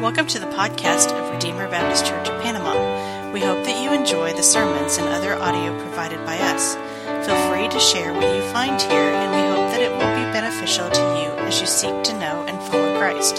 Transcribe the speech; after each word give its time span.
Welcome 0.00 0.26
to 0.26 0.40
the 0.40 0.46
podcast 0.46 1.12
of 1.12 1.30
Redeemer 1.30 1.70
Baptist 1.70 2.04
Church 2.04 2.28
of 2.28 2.42
Panama. 2.42 3.30
We 3.30 3.38
hope 3.38 3.64
that 3.64 3.80
you 3.80 3.92
enjoy 3.92 4.32
the 4.32 4.42
sermons 4.42 4.96
and 4.96 5.06
other 5.08 5.34
audio 5.34 5.72
provided 5.78 6.18
by 6.26 6.36
us. 6.36 6.74
Feel 7.24 7.36
free 7.48 7.68
to 7.68 7.78
share 7.78 8.12
what 8.12 8.34
you 8.34 8.42
find 8.50 8.82
here, 8.82 8.90
and 8.90 9.30
we 9.30 9.48
hope 9.48 9.70
that 9.70 9.80
it 9.80 9.92
will 9.92 9.98
be 9.98 10.32
beneficial 10.32 10.90
to 10.90 11.00
you 11.00 11.30
as 11.46 11.60
you 11.60 11.66
seek 11.68 12.02
to 12.02 12.12
know 12.18 12.44
and 12.48 12.60
follow 12.72 12.98
Christ. 12.98 13.36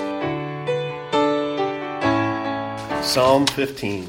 Psalm 3.06 3.46
15. 3.48 4.08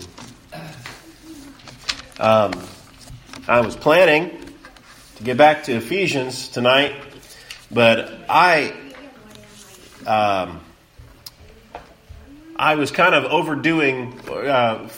Um, 2.21 2.53
I 3.49 3.61
was 3.61 3.75
planning 3.75 4.31
to 5.17 5.25
get 5.25 5.37
back 5.37 5.65
to 5.65 5.73
Ephesians 5.73 6.49
tonight, 6.49 6.95
but 7.73 8.21
I 8.29 8.73
um, 10.07 10.61
I 12.59 12.77
was 12.77 12.91
kind 12.91 13.15
of 13.15 13.25
overdoing, 13.25 14.19
uh, 14.31 14.89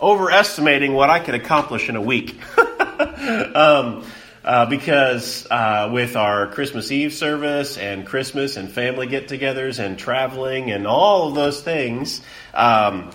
overestimating 0.00 0.92
what 0.92 1.08
I 1.08 1.20
could 1.20 1.36
accomplish 1.36 1.88
in 1.88 1.94
a 1.94 2.00
week. 2.00 2.36
um, 2.58 4.04
uh, 4.44 4.66
because 4.66 5.46
uh, 5.50 5.90
with 5.92 6.16
our 6.16 6.48
Christmas 6.48 6.90
Eve 6.90 7.12
service 7.12 7.78
and 7.78 8.06
Christmas 8.06 8.56
and 8.56 8.70
family 8.70 9.06
get 9.06 9.28
togethers 9.28 9.78
and 9.78 9.98
traveling 9.98 10.70
and 10.70 10.86
all 10.86 11.28
of 11.28 11.34
those 11.34 11.60
things, 11.62 12.20
um, 12.54 13.10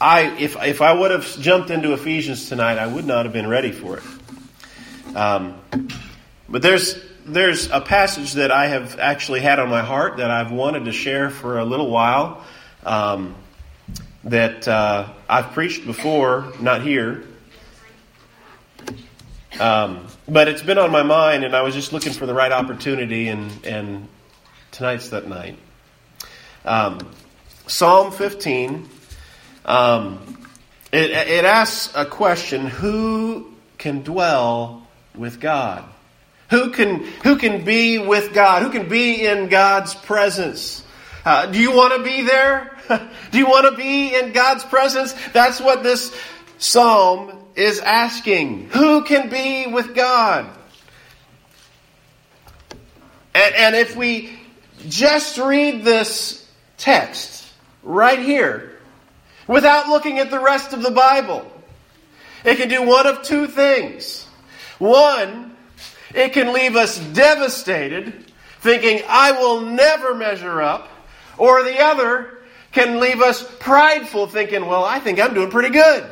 I 0.00 0.34
if 0.38 0.56
if 0.62 0.80
I 0.82 0.92
would 0.92 1.10
have 1.10 1.24
jumped 1.38 1.70
into 1.70 1.92
Ephesians 1.92 2.48
tonight, 2.48 2.78
I 2.78 2.86
would 2.86 3.06
not 3.06 3.24
have 3.24 3.32
been 3.32 3.48
ready 3.48 3.72
for 3.72 3.98
it. 3.98 5.16
Um, 5.16 5.58
but 6.48 6.62
there's 6.62 6.98
there's 7.24 7.70
a 7.70 7.80
passage 7.80 8.34
that 8.34 8.50
I 8.50 8.68
have 8.68 8.98
actually 8.98 9.40
had 9.40 9.58
on 9.58 9.68
my 9.68 9.82
heart 9.82 10.18
that 10.18 10.30
I've 10.30 10.52
wanted 10.52 10.84
to 10.86 10.92
share 10.92 11.30
for 11.30 11.58
a 11.58 11.64
little 11.64 11.90
while. 11.90 12.44
Um, 12.86 13.34
that 14.24 14.66
uh, 14.66 15.08
I've 15.28 15.52
preached 15.52 15.86
before, 15.86 16.52
not 16.60 16.82
here, 16.82 17.24
um, 19.60 20.06
but 20.28 20.48
it's 20.48 20.62
been 20.62 20.78
on 20.78 20.90
my 20.90 21.02
mind, 21.02 21.44
and 21.44 21.54
I 21.54 21.62
was 21.62 21.74
just 21.74 21.92
looking 21.92 22.12
for 22.12 22.26
the 22.26 22.34
right 22.34 22.52
opportunity, 22.52 23.28
and 23.28 23.50
and 23.64 24.08
tonight's 24.70 25.10
that 25.10 25.28
night. 25.28 25.58
Um, 26.64 26.98
Psalm 27.66 28.12
15. 28.12 28.88
Um, 29.64 30.38
it, 30.92 31.10
it 31.10 31.44
asks 31.44 31.92
a 31.94 32.04
question: 32.04 32.66
Who 32.66 33.52
can 33.78 34.02
dwell 34.02 34.86
with 35.14 35.40
God? 35.40 35.84
Who 36.50 36.70
can 36.70 37.04
who 37.24 37.36
can 37.36 37.64
be 37.64 37.98
with 37.98 38.34
God? 38.34 38.62
Who 38.62 38.70
can 38.70 38.88
be 38.88 39.26
in 39.26 39.48
God's 39.48 39.94
presence? 39.94 40.84
Uh, 41.24 41.46
do 41.46 41.60
you 41.60 41.72
want 41.72 41.96
to 41.96 42.04
be 42.04 42.22
there? 42.22 42.75
do 43.30 43.38
you 43.38 43.46
want 43.46 43.70
to 43.70 43.76
be 43.76 44.14
in 44.14 44.32
God's 44.32 44.64
presence? 44.64 45.14
That's 45.32 45.60
what 45.60 45.82
this 45.82 46.16
psalm 46.58 47.32
is 47.54 47.80
asking. 47.80 48.68
Who 48.70 49.02
can 49.04 49.28
be 49.28 49.66
with 49.66 49.94
God? 49.94 50.46
And, 53.34 53.54
and 53.54 53.76
if 53.76 53.96
we 53.96 54.38
just 54.88 55.38
read 55.38 55.84
this 55.84 56.48
text 56.78 57.46
right 57.82 58.18
here 58.18 58.78
without 59.46 59.88
looking 59.88 60.18
at 60.18 60.30
the 60.30 60.40
rest 60.40 60.72
of 60.72 60.82
the 60.82 60.90
Bible, 60.90 61.50
it 62.44 62.56
can 62.56 62.68
do 62.68 62.82
one 62.82 63.06
of 63.06 63.22
two 63.22 63.46
things. 63.46 64.24
One, 64.78 65.56
it 66.14 66.32
can 66.32 66.52
leave 66.52 66.76
us 66.76 66.98
devastated, 66.98 68.30
thinking, 68.60 69.02
I 69.08 69.32
will 69.32 69.62
never 69.62 70.14
measure 70.14 70.62
up. 70.62 70.88
Or 71.38 71.62
the 71.62 71.78
other 71.78 72.35
can 72.76 73.00
leave 73.00 73.22
us 73.22 73.42
prideful, 73.58 74.26
thinking, 74.26 74.66
well, 74.66 74.84
I 74.84 75.00
think 75.00 75.18
I'm 75.18 75.32
doing 75.32 75.50
pretty 75.50 75.70
good. 75.70 76.04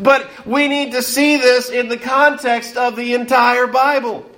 But 0.00 0.30
we 0.46 0.68
need 0.68 0.92
to 0.92 1.02
see 1.02 1.38
this 1.38 1.70
in 1.70 1.88
the 1.88 1.96
context 1.96 2.76
of 2.76 2.94
the 2.94 3.14
entire 3.14 3.66
Bible. 3.66 4.30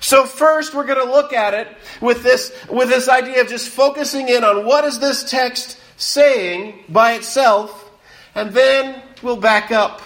So 0.00 0.26
first 0.26 0.74
we're 0.74 0.84
going 0.84 1.02
to 1.02 1.10
look 1.10 1.32
at 1.32 1.54
it 1.54 1.68
with 2.02 2.22
this, 2.22 2.54
with 2.68 2.90
this 2.90 3.08
idea 3.08 3.40
of 3.40 3.48
just 3.48 3.70
focusing 3.70 4.28
in 4.28 4.44
on 4.44 4.66
what 4.66 4.84
is 4.84 4.98
this 4.98 5.28
text 5.28 5.80
saying 5.96 6.84
by 6.90 7.14
itself, 7.14 7.90
and 8.34 8.50
then 8.50 9.02
we'll 9.22 9.38
back 9.38 9.70
up 9.70 10.02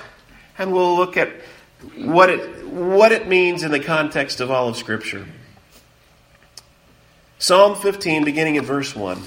and 0.57 0.73
we'll 0.73 0.97
look 0.97 1.17
at 1.17 1.33
what 1.97 2.31
it, 2.31 2.65
what 2.69 3.11
it 3.11 3.27
means 3.27 3.65
in 3.65 3.73
the 3.73 3.81
context 3.81 4.41
of 4.41 4.53
all 4.53 4.69
of 4.69 4.77
Scripture. 4.77 5.27
Psalm 7.41 7.75
15, 7.75 8.25
beginning 8.25 8.57
at 8.57 8.65
verse 8.65 8.95
1. 8.95 9.21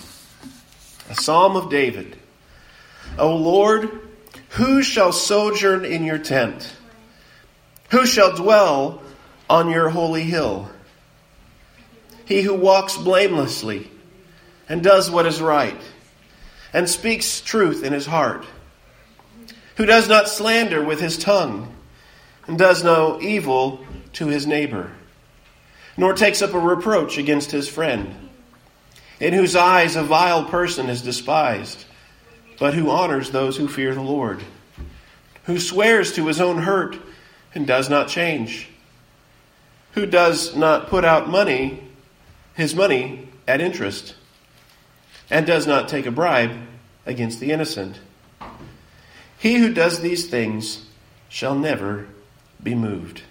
A 1.10 1.16
psalm 1.16 1.56
of 1.56 1.70
David. 1.70 2.18
O 3.18 3.36
Lord, 3.36 3.90
who 4.50 4.84
shall 4.84 5.12
sojourn 5.12 5.86
in 5.86 6.04
your 6.04 6.18
tent? 6.18 6.74
Who 7.92 8.06
shall 8.06 8.36
dwell 8.36 9.02
on 9.50 9.70
your 9.70 9.90
holy 9.90 10.24
hill? 10.24 10.70
He 12.26 12.42
who 12.42 12.54
walks 12.54 12.98
blamelessly 12.98 13.90
and 14.68 14.84
does 14.84 15.10
what 15.10 15.26
is 15.26 15.42
right 15.42 15.80
and 16.74 16.90
speaks 16.90 17.40
truth 17.40 17.84
in 17.84 17.94
his 17.94 18.06
heart, 18.06 18.46
who 19.78 19.86
does 19.86 20.10
not 20.10 20.28
slander 20.28 20.84
with 20.84 21.00
his 21.00 21.18
tongue 21.18 21.74
and 22.48 22.58
does 22.58 22.84
no 22.84 23.22
evil 23.22 23.86
to 24.14 24.28
his 24.28 24.46
neighbor, 24.46 24.92
nor 25.96 26.14
takes 26.14 26.42
up 26.42 26.54
a 26.54 26.60
reproach 26.60 27.18
against 27.18 27.52
his 27.52 27.70
friend, 27.70 28.27
in 29.20 29.34
whose 29.34 29.56
eyes 29.56 29.96
a 29.96 30.04
vile 30.04 30.46
person 30.46 30.90
is 30.90 31.02
despised, 31.02 31.86
but 32.60 32.74
who 32.74 32.90
honors 32.90 33.32
those 33.32 33.58
who 33.58 33.68
fear 33.68 33.94
the 33.94 34.02
Lord, 34.02 34.42
who 35.46 35.60
swears 35.60 36.14
to 36.14 36.28
his 36.28 36.40
own 36.40 36.60
hurt 36.60 36.98
and 37.54 37.66
does 37.66 37.90
not 37.90 38.08
change, 38.08 38.70
who 39.94 40.06
does 40.06 40.56
not 40.56 40.88
put 40.88 41.04
out 41.04 41.30
money, 41.30 41.84
his 42.56 42.76
money 42.76 43.30
at 43.48 43.62
interest, 43.62 44.16
and 45.30 45.46
does 45.46 45.66
not 45.66 45.90
take 45.90 46.06
a 46.06 46.12
bribe 46.12 46.52
against 47.06 47.40
the 47.40 47.52
innocent. 47.52 48.00
He 49.40 49.56
who 49.56 49.74
does 49.74 50.02
these 50.02 50.28
things 50.28 50.86
shall 51.30 51.56
never 51.56 52.08
be 52.62 52.76
moved. 52.76 53.22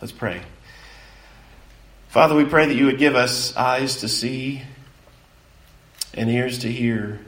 Let's 0.00 0.12
pray. 0.12 0.42
Father, 2.08 2.34
we 2.34 2.44
pray 2.44 2.66
that 2.66 2.74
you 2.74 2.86
would 2.86 2.98
give 2.98 3.14
us 3.14 3.54
eyes 3.56 3.96
to 3.96 4.08
see 4.08 4.62
and 6.14 6.30
ears 6.30 6.60
to 6.60 6.72
hear 6.72 7.20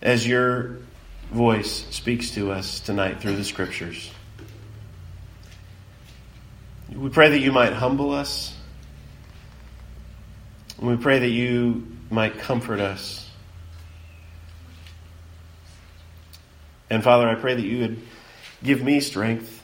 as 0.00 0.26
your 0.26 0.78
voice 1.32 1.86
speaks 1.90 2.32
to 2.32 2.50
us 2.50 2.80
tonight 2.80 3.20
through 3.20 3.36
the 3.36 3.44
scriptures. 3.44 4.10
We 6.94 7.10
pray 7.10 7.30
that 7.30 7.40
you 7.40 7.52
might 7.52 7.72
humble 7.72 8.12
us. 8.12 8.54
And 10.78 10.88
we 10.88 10.96
pray 10.96 11.18
that 11.18 11.28
you 11.28 11.86
might 12.10 12.38
comfort 12.38 12.80
us. 12.80 13.28
And 16.90 17.04
Father, 17.04 17.28
I 17.28 17.34
pray 17.34 17.54
that 17.54 17.62
you 17.62 17.80
would 17.80 18.00
give 18.62 18.82
me 18.82 19.00
strength 19.00 19.62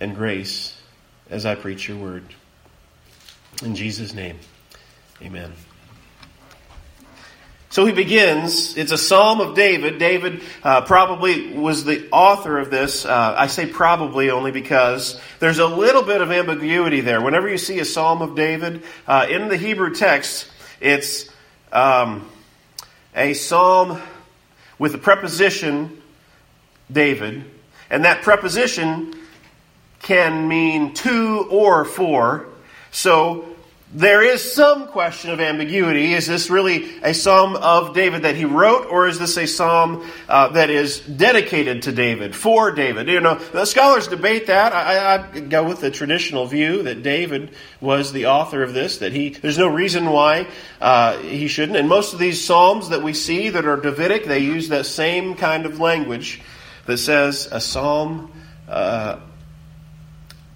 and 0.00 0.16
grace 0.16 0.76
as 1.30 1.46
I 1.46 1.54
preach 1.54 1.88
your 1.88 1.98
word. 1.98 2.24
In 3.62 3.76
Jesus' 3.76 4.12
name, 4.12 4.38
amen. 5.22 5.52
So 7.74 7.84
he 7.84 7.92
begins. 7.92 8.76
It's 8.76 8.92
a 8.92 8.96
psalm 8.96 9.40
of 9.40 9.56
David. 9.56 9.98
David 9.98 10.42
uh, 10.62 10.82
probably 10.82 11.54
was 11.54 11.84
the 11.84 12.08
author 12.12 12.60
of 12.60 12.70
this. 12.70 13.04
Uh, 13.04 13.34
I 13.36 13.48
say 13.48 13.66
probably 13.66 14.30
only 14.30 14.52
because 14.52 15.20
there's 15.40 15.58
a 15.58 15.66
little 15.66 16.02
bit 16.02 16.20
of 16.20 16.30
ambiguity 16.30 17.00
there. 17.00 17.20
Whenever 17.20 17.48
you 17.48 17.58
see 17.58 17.80
a 17.80 17.84
psalm 17.84 18.22
of 18.22 18.36
David 18.36 18.84
uh, 19.08 19.26
in 19.28 19.48
the 19.48 19.56
Hebrew 19.56 19.92
text, 19.92 20.46
it's 20.80 21.28
um, 21.72 22.30
a 23.12 23.34
psalm 23.34 24.00
with 24.78 24.92
the 24.92 24.98
preposition 24.98 26.00
David, 26.92 27.42
and 27.90 28.04
that 28.04 28.22
preposition 28.22 29.14
can 29.98 30.46
mean 30.46 30.94
to 30.94 31.48
or 31.50 31.84
for. 31.84 32.46
So 32.92 33.53
there 33.94 34.24
is 34.24 34.52
some 34.52 34.88
question 34.88 35.30
of 35.30 35.38
ambiguity. 35.38 36.14
Is 36.14 36.26
this 36.26 36.50
really 36.50 36.98
a 37.00 37.14
psalm 37.14 37.54
of 37.54 37.94
David 37.94 38.22
that 38.22 38.34
he 38.34 38.44
wrote, 38.44 38.88
or 38.88 39.06
is 39.06 39.20
this 39.20 39.36
a 39.36 39.46
psalm 39.46 40.10
uh, 40.28 40.48
that 40.48 40.68
is 40.68 40.98
dedicated 40.98 41.82
to 41.82 41.92
David, 41.92 42.34
for 42.34 42.72
David? 42.72 43.06
You 43.06 43.20
know, 43.20 43.36
the 43.36 43.64
scholars 43.64 44.08
debate 44.08 44.48
that. 44.48 44.72
I, 44.72 45.14
I, 45.14 45.40
go 45.40 45.62
with 45.62 45.80
the 45.80 45.92
traditional 45.92 46.46
view 46.46 46.82
that 46.82 47.04
David 47.04 47.50
was 47.80 48.12
the 48.12 48.26
author 48.26 48.64
of 48.64 48.74
this. 48.74 48.98
That 48.98 49.12
he, 49.12 49.28
there's 49.28 49.58
no 49.58 49.68
reason 49.68 50.06
why 50.06 50.48
uh, 50.80 51.18
he 51.18 51.46
shouldn't. 51.46 51.78
And 51.78 51.88
most 51.88 52.12
of 52.12 52.18
these 52.18 52.44
psalms 52.44 52.88
that 52.88 53.02
we 53.02 53.12
see 53.12 53.50
that 53.50 53.64
are 53.64 53.76
Davidic, 53.76 54.24
they 54.24 54.40
use 54.40 54.70
that 54.70 54.86
same 54.86 55.36
kind 55.36 55.66
of 55.66 55.78
language 55.78 56.42
that 56.86 56.98
says 56.98 57.48
a 57.52 57.60
psalm 57.60 58.32
uh, 58.68 59.20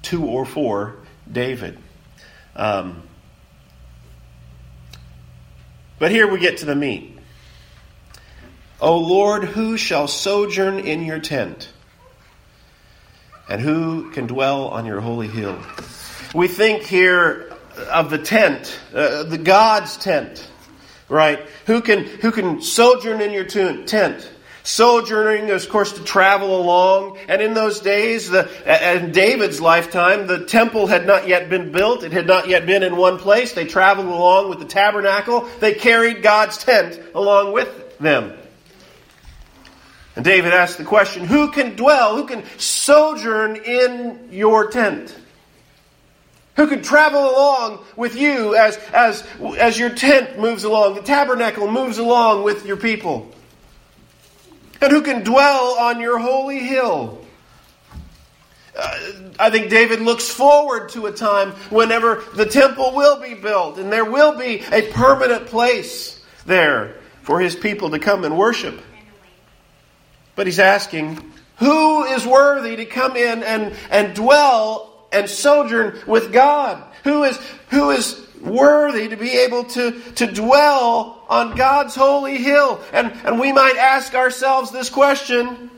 to 0.02 0.24
or 0.24 0.44
for 0.44 0.96
David. 1.30 1.78
Um, 2.56 3.04
but 5.98 6.10
here 6.10 6.26
we 6.26 6.38
get 6.38 6.58
to 6.58 6.66
the 6.66 6.74
meat. 6.74 7.18
O 8.80 8.98
Lord, 8.98 9.44
who 9.44 9.76
shall 9.76 10.06
sojourn 10.06 10.78
in 10.78 11.04
your 11.04 11.18
tent? 11.18 11.68
And 13.48 13.60
who 13.60 14.10
can 14.10 14.26
dwell 14.26 14.68
on 14.68 14.86
your 14.86 15.00
holy 15.00 15.26
hill? 15.26 15.58
We 16.34 16.48
think 16.48 16.82
here 16.82 17.52
of 17.90 18.10
the 18.10 18.18
tent, 18.18 18.78
uh, 18.94 19.24
the 19.24 19.38
God's 19.38 19.96
tent, 19.96 20.48
right? 21.08 21.40
Who 21.66 21.80
can, 21.80 22.04
who 22.04 22.30
can 22.30 22.60
sojourn 22.60 23.20
in 23.20 23.32
your 23.32 23.44
tent? 23.44 24.30
Sojourning 24.68 25.50
of 25.50 25.66
course, 25.70 25.92
to 25.92 26.04
travel 26.04 26.60
along. 26.60 27.16
And 27.26 27.40
in 27.40 27.54
those 27.54 27.80
days, 27.80 28.28
the, 28.28 28.50
in 28.98 29.12
David's 29.12 29.62
lifetime, 29.62 30.26
the 30.26 30.44
temple 30.44 30.86
had 30.86 31.06
not 31.06 31.26
yet 31.26 31.48
been 31.48 31.72
built. 31.72 32.04
It 32.04 32.12
had 32.12 32.26
not 32.26 32.48
yet 32.48 32.66
been 32.66 32.82
in 32.82 32.94
one 32.98 33.16
place. 33.16 33.54
They 33.54 33.64
traveled 33.64 34.08
along 34.08 34.50
with 34.50 34.58
the 34.58 34.66
tabernacle. 34.66 35.48
They 35.60 35.72
carried 35.72 36.22
God's 36.22 36.58
tent 36.58 37.00
along 37.14 37.54
with 37.54 37.98
them. 37.98 38.34
And 40.14 40.22
David 40.22 40.52
asked 40.52 40.76
the 40.76 40.84
question, 40.84 41.24
who 41.24 41.50
can 41.50 41.74
dwell, 41.74 42.16
who 42.16 42.26
can 42.26 42.44
sojourn 42.58 43.56
in 43.56 44.28
your 44.32 44.70
tent? 44.70 45.16
Who 46.56 46.66
can 46.66 46.82
travel 46.82 47.22
along 47.22 47.86
with 47.96 48.16
you 48.16 48.54
as, 48.54 48.76
as, 48.92 49.26
as 49.56 49.78
your 49.78 49.90
tent 49.90 50.38
moves 50.38 50.64
along, 50.64 50.94
the 50.94 51.00
tabernacle 51.00 51.70
moves 51.70 51.96
along 51.96 52.42
with 52.42 52.66
your 52.66 52.76
people? 52.76 53.32
And 54.80 54.92
who 54.92 55.02
can 55.02 55.24
dwell 55.24 55.76
on 55.78 56.00
your 56.00 56.18
holy 56.18 56.60
hill? 56.60 57.24
Uh, 58.78 58.98
I 59.40 59.50
think 59.50 59.70
David 59.70 60.00
looks 60.00 60.28
forward 60.30 60.90
to 60.90 61.06
a 61.06 61.12
time 61.12 61.50
whenever 61.70 62.22
the 62.34 62.46
temple 62.46 62.94
will 62.94 63.20
be 63.20 63.34
built 63.34 63.78
and 63.78 63.92
there 63.92 64.04
will 64.04 64.38
be 64.38 64.62
a 64.70 64.92
permanent 64.92 65.46
place 65.46 66.22
there 66.46 66.94
for 67.22 67.40
his 67.40 67.56
people 67.56 67.90
to 67.90 67.98
come 67.98 68.24
and 68.24 68.38
worship. 68.38 68.80
But 70.36 70.46
he's 70.46 70.60
asking, 70.60 71.32
who 71.56 72.04
is 72.04 72.24
worthy 72.24 72.76
to 72.76 72.84
come 72.84 73.16
in 73.16 73.42
and, 73.42 73.74
and 73.90 74.14
dwell 74.14 75.08
and 75.10 75.28
sojourn 75.28 75.98
with 76.06 76.32
God? 76.32 76.80
Who 77.02 77.24
is, 77.24 77.36
who 77.70 77.90
is 77.90 78.27
worthy 78.40 79.08
to 79.08 79.16
be 79.16 79.30
able 79.30 79.64
to, 79.64 79.92
to 80.16 80.26
dwell 80.26 81.22
on 81.28 81.56
God's 81.56 81.94
holy 81.94 82.38
hill. 82.38 82.80
And, 82.92 83.12
and 83.24 83.40
we 83.40 83.52
might 83.52 83.76
ask 83.76 84.14
ourselves 84.14 84.70
this 84.70 84.90
question, 84.90 85.70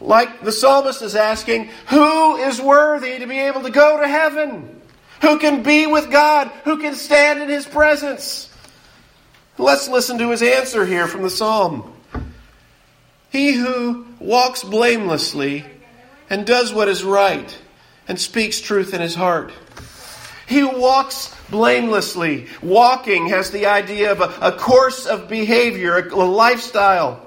like 0.00 0.42
the 0.42 0.52
psalmist 0.52 1.02
is 1.02 1.14
asking, 1.14 1.70
who 1.88 2.36
is 2.36 2.60
worthy 2.60 3.18
to 3.18 3.26
be 3.26 3.38
able 3.38 3.62
to 3.62 3.70
go 3.70 4.00
to 4.00 4.08
heaven? 4.08 4.80
Who 5.22 5.38
can 5.38 5.62
be 5.62 5.86
with 5.86 6.10
God? 6.10 6.48
Who 6.64 6.78
can 6.78 6.94
stand 6.94 7.42
in 7.42 7.48
his 7.48 7.66
presence? 7.66 8.48
Let's 9.58 9.88
listen 9.88 10.18
to 10.18 10.30
his 10.30 10.42
answer 10.42 10.86
here 10.86 11.06
from 11.06 11.22
the 11.22 11.30
psalm. 11.30 11.94
He 13.30 13.52
who 13.52 14.06
walks 14.18 14.64
blamelessly 14.64 15.64
and 16.30 16.46
does 16.46 16.72
what 16.72 16.88
is 16.88 17.04
right 17.04 17.58
and 18.08 18.18
speaks 18.18 18.60
truth 18.60 18.94
in 18.94 19.00
his 19.00 19.14
heart. 19.14 19.52
He 20.50 20.64
walks 20.64 21.32
blamelessly. 21.48 22.48
Walking 22.60 23.28
has 23.28 23.52
the 23.52 23.66
idea 23.66 24.10
of 24.10 24.20
a, 24.20 24.48
a 24.48 24.52
course 24.52 25.06
of 25.06 25.28
behavior, 25.28 25.96
a, 25.96 26.12
a 26.12 26.26
lifestyle. 26.26 27.24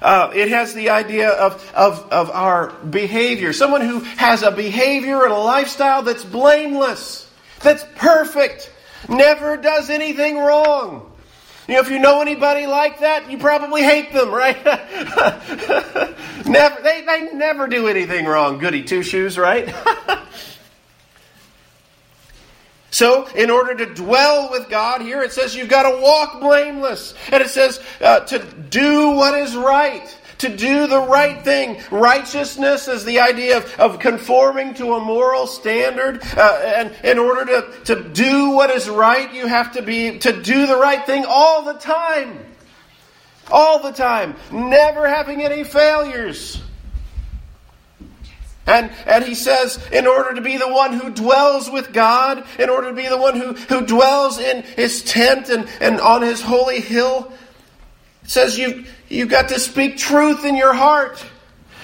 Uh, 0.00 0.30
it 0.32 0.50
has 0.50 0.74
the 0.74 0.90
idea 0.90 1.28
of, 1.30 1.54
of, 1.74 2.08
of 2.12 2.30
our 2.30 2.70
behavior. 2.84 3.52
Someone 3.52 3.80
who 3.80 3.98
has 3.98 4.44
a 4.44 4.52
behavior 4.52 5.24
and 5.24 5.32
a 5.32 5.38
lifestyle 5.38 6.02
that's 6.02 6.24
blameless, 6.24 7.28
that's 7.62 7.84
perfect, 7.96 8.72
never 9.08 9.56
does 9.56 9.90
anything 9.90 10.38
wrong. 10.38 11.10
You 11.66 11.74
know, 11.74 11.80
if 11.80 11.90
you 11.90 11.98
know 11.98 12.22
anybody 12.22 12.68
like 12.68 13.00
that, 13.00 13.28
you 13.28 13.38
probably 13.38 13.82
hate 13.82 14.12
them, 14.12 14.30
right? 14.30 14.64
never, 16.46 16.80
they, 16.80 17.02
they 17.04 17.30
never 17.34 17.66
do 17.66 17.88
anything 17.88 18.24
wrong. 18.24 18.58
Goody 18.58 18.84
two 18.84 19.02
shoes, 19.02 19.36
right? 19.36 19.74
So, 22.90 23.26
in 23.28 23.50
order 23.50 23.74
to 23.84 23.94
dwell 23.94 24.50
with 24.50 24.70
God 24.70 25.02
here, 25.02 25.22
it 25.22 25.32
says 25.32 25.54
you've 25.54 25.68
got 25.68 25.90
to 25.90 26.00
walk 26.00 26.40
blameless. 26.40 27.14
And 27.30 27.42
it 27.42 27.50
says 27.50 27.80
uh, 28.00 28.20
to 28.20 28.38
do 28.38 29.10
what 29.10 29.38
is 29.38 29.54
right. 29.54 30.16
To 30.38 30.56
do 30.56 30.86
the 30.86 31.00
right 31.00 31.42
thing. 31.42 31.80
Righteousness 31.90 32.88
is 32.88 33.04
the 33.04 33.20
idea 33.20 33.58
of, 33.58 33.74
of 33.78 33.98
conforming 33.98 34.74
to 34.74 34.94
a 34.94 35.00
moral 35.00 35.46
standard. 35.46 36.22
Uh, 36.36 36.62
and 36.64 36.94
in 37.04 37.18
order 37.18 37.44
to, 37.44 37.94
to 37.94 38.08
do 38.08 38.50
what 38.50 38.70
is 38.70 38.88
right, 38.88 39.34
you 39.34 39.48
have 39.48 39.72
to 39.72 39.82
be, 39.82 40.18
to 40.20 40.40
do 40.40 40.66
the 40.66 40.76
right 40.76 41.04
thing 41.04 41.24
all 41.28 41.64
the 41.64 41.74
time. 41.74 42.38
All 43.50 43.82
the 43.82 43.92
time. 43.92 44.36
Never 44.50 45.08
having 45.08 45.42
any 45.42 45.64
failures. 45.64 46.62
And, 48.68 48.92
and 49.06 49.24
he 49.24 49.34
says, 49.34 49.82
in 49.90 50.06
order 50.06 50.34
to 50.34 50.42
be 50.42 50.58
the 50.58 50.68
one 50.68 50.92
who 50.92 51.08
dwells 51.08 51.70
with 51.70 51.90
God, 51.90 52.44
in 52.58 52.68
order 52.68 52.90
to 52.90 52.94
be 52.94 53.08
the 53.08 53.16
one 53.16 53.34
who, 53.34 53.54
who 53.54 53.86
dwells 53.86 54.38
in 54.38 54.62
his 54.62 55.02
tent 55.02 55.48
and, 55.48 55.66
and 55.80 55.98
on 56.02 56.20
his 56.20 56.42
holy 56.42 56.80
hill, 56.80 57.32
says 58.24 58.58
you've, 58.58 58.86
you've 59.08 59.30
got 59.30 59.48
to 59.48 59.58
speak 59.58 59.96
truth 59.96 60.44
in 60.44 60.54
your 60.54 60.74
heart. 60.74 61.24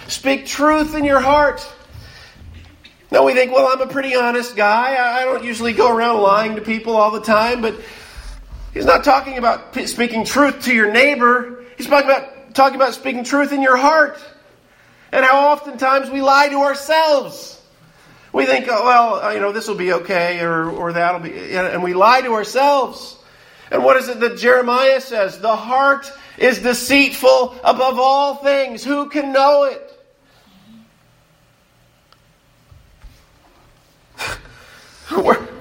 Speak 0.08 0.44
truth 0.44 0.94
in 0.94 1.06
your 1.06 1.20
heart. 1.20 1.66
Now 3.10 3.24
we 3.24 3.32
think, 3.32 3.50
well, 3.50 3.68
I'm 3.72 3.80
a 3.80 3.90
pretty 3.90 4.14
honest 4.14 4.54
guy. 4.54 5.22
I 5.22 5.24
don't 5.24 5.42
usually 5.42 5.72
go 5.72 5.90
around 5.90 6.20
lying 6.20 6.56
to 6.56 6.60
people 6.60 6.96
all 6.96 7.12
the 7.12 7.22
time, 7.22 7.62
but 7.62 7.80
he's 8.74 8.84
not 8.84 9.04
talking 9.04 9.38
about 9.38 9.74
speaking 9.88 10.26
truth 10.26 10.64
to 10.64 10.74
your 10.74 10.92
neighbor. 10.92 11.64
He's 11.78 11.86
talking 11.86 12.10
about, 12.10 12.54
talking 12.54 12.76
about 12.76 12.92
speaking 12.92 13.24
truth 13.24 13.52
in 13.52 13.62
your 13.62 13.78
heart 13.78 14.18
and 15.14 15.24
how 15.24 15.50
oftentimes 15.50 16.10
we 16.10 16.20
lie 16.20 16.48
to 16.48 16.56
ourselves. 16.56 17.62
We 18.32 18.46
think, 18.46 18.66
oh, 18.68 18.84
well, 18.84 19.22
uh, 19.22 19.30
you 19.30 19.38
know, 19.38 19.52
this 19.52 19.68
will 19.68 19.76
be 19.76 19.92
okay, 19.92 20.40
or, 20.40 20.68
or 20.68 20.92
that'll 20.92 21.20
be, 21.20 21.54
and 21.54 21.84
we 21.84 21.94
lie 21.94 22.20
to 22.22 22.32
ourselves. 22.32 23.16
And 23.70 23.84
what 23.84 23.96
is 23.96 24.08
it 24.08 24.18
that 24.18 24.38
Jeremiah 24.38 25.00
says? 25.00 25.38
The 25.38 25.54
heart 25.54 26.10
is 26.36 26.58
deceitful 26.58 27.54
above 27.62 28.00
all 28.00 28.34
things. 28.34 28.82
Who 28.82 29.08
can 29.08 29.32
know 29.32 29.62
it? 29.62 29.90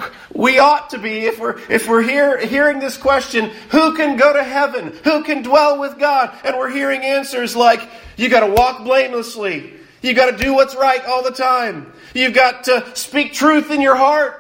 we 0.43 0.59
ought 0.59 0.89
to 0.89 0.97
be 0.97 1.19
if 1.19 1.39
we're 1.39 1.57
if 1.69 1.87
we're 1.87 2.01
here 2.01 2.37
hearing 2.37 2.79
this 2.79 2.97
question 2.97 3.49
who 3.69 3.95
can 3.95 4.17
go 4.17 4.33
to 4.33 4.43
heaven? 4.43 4.91
Who 5.05 5.23
can 5.23 5.41
dwell 5.41 5.79
with 5.79 5.97
god? 5.97 6.37
And 6.43 6.57
we're 6.57 6.69
hearing 6.69 7.01
answers 7.01 7.55
like 7.55 7.79
you 8.17 8.27
got 8.27 8.41
to 8.45 8.51
walk 8.51 8.83
blamelessly. 8.83 9.71
You 10.01 10.13
got 10.13 10.37
to 10.37 10.43
do 10.43 10.53
what's 10.53 10.75
right 10.75 11.01
all 11.05 11.23
the 11.23 11.31
time. 11.31 11.93
You've 12.13 12.33
got 12.33 12.65
to 12.65 12.93
speak 12.93 13.31
truth 13.31 13.71
in 13.71 13.79
your 13.79 13.95
heart. 13.95 14.35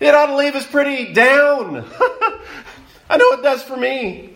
It 0.00 0.16
ought 0.16 0.26
to 0.26 0.36
leave 0.36 0.56
us 0.56 0.66
pretty 0.66 1.12
down. 1.12 1.84
I 3.08 3.16
know 3.16 3.30
it 3.34 3.42
does 3.44 3.62
for 3.62 3.76
me. 3.76 4.34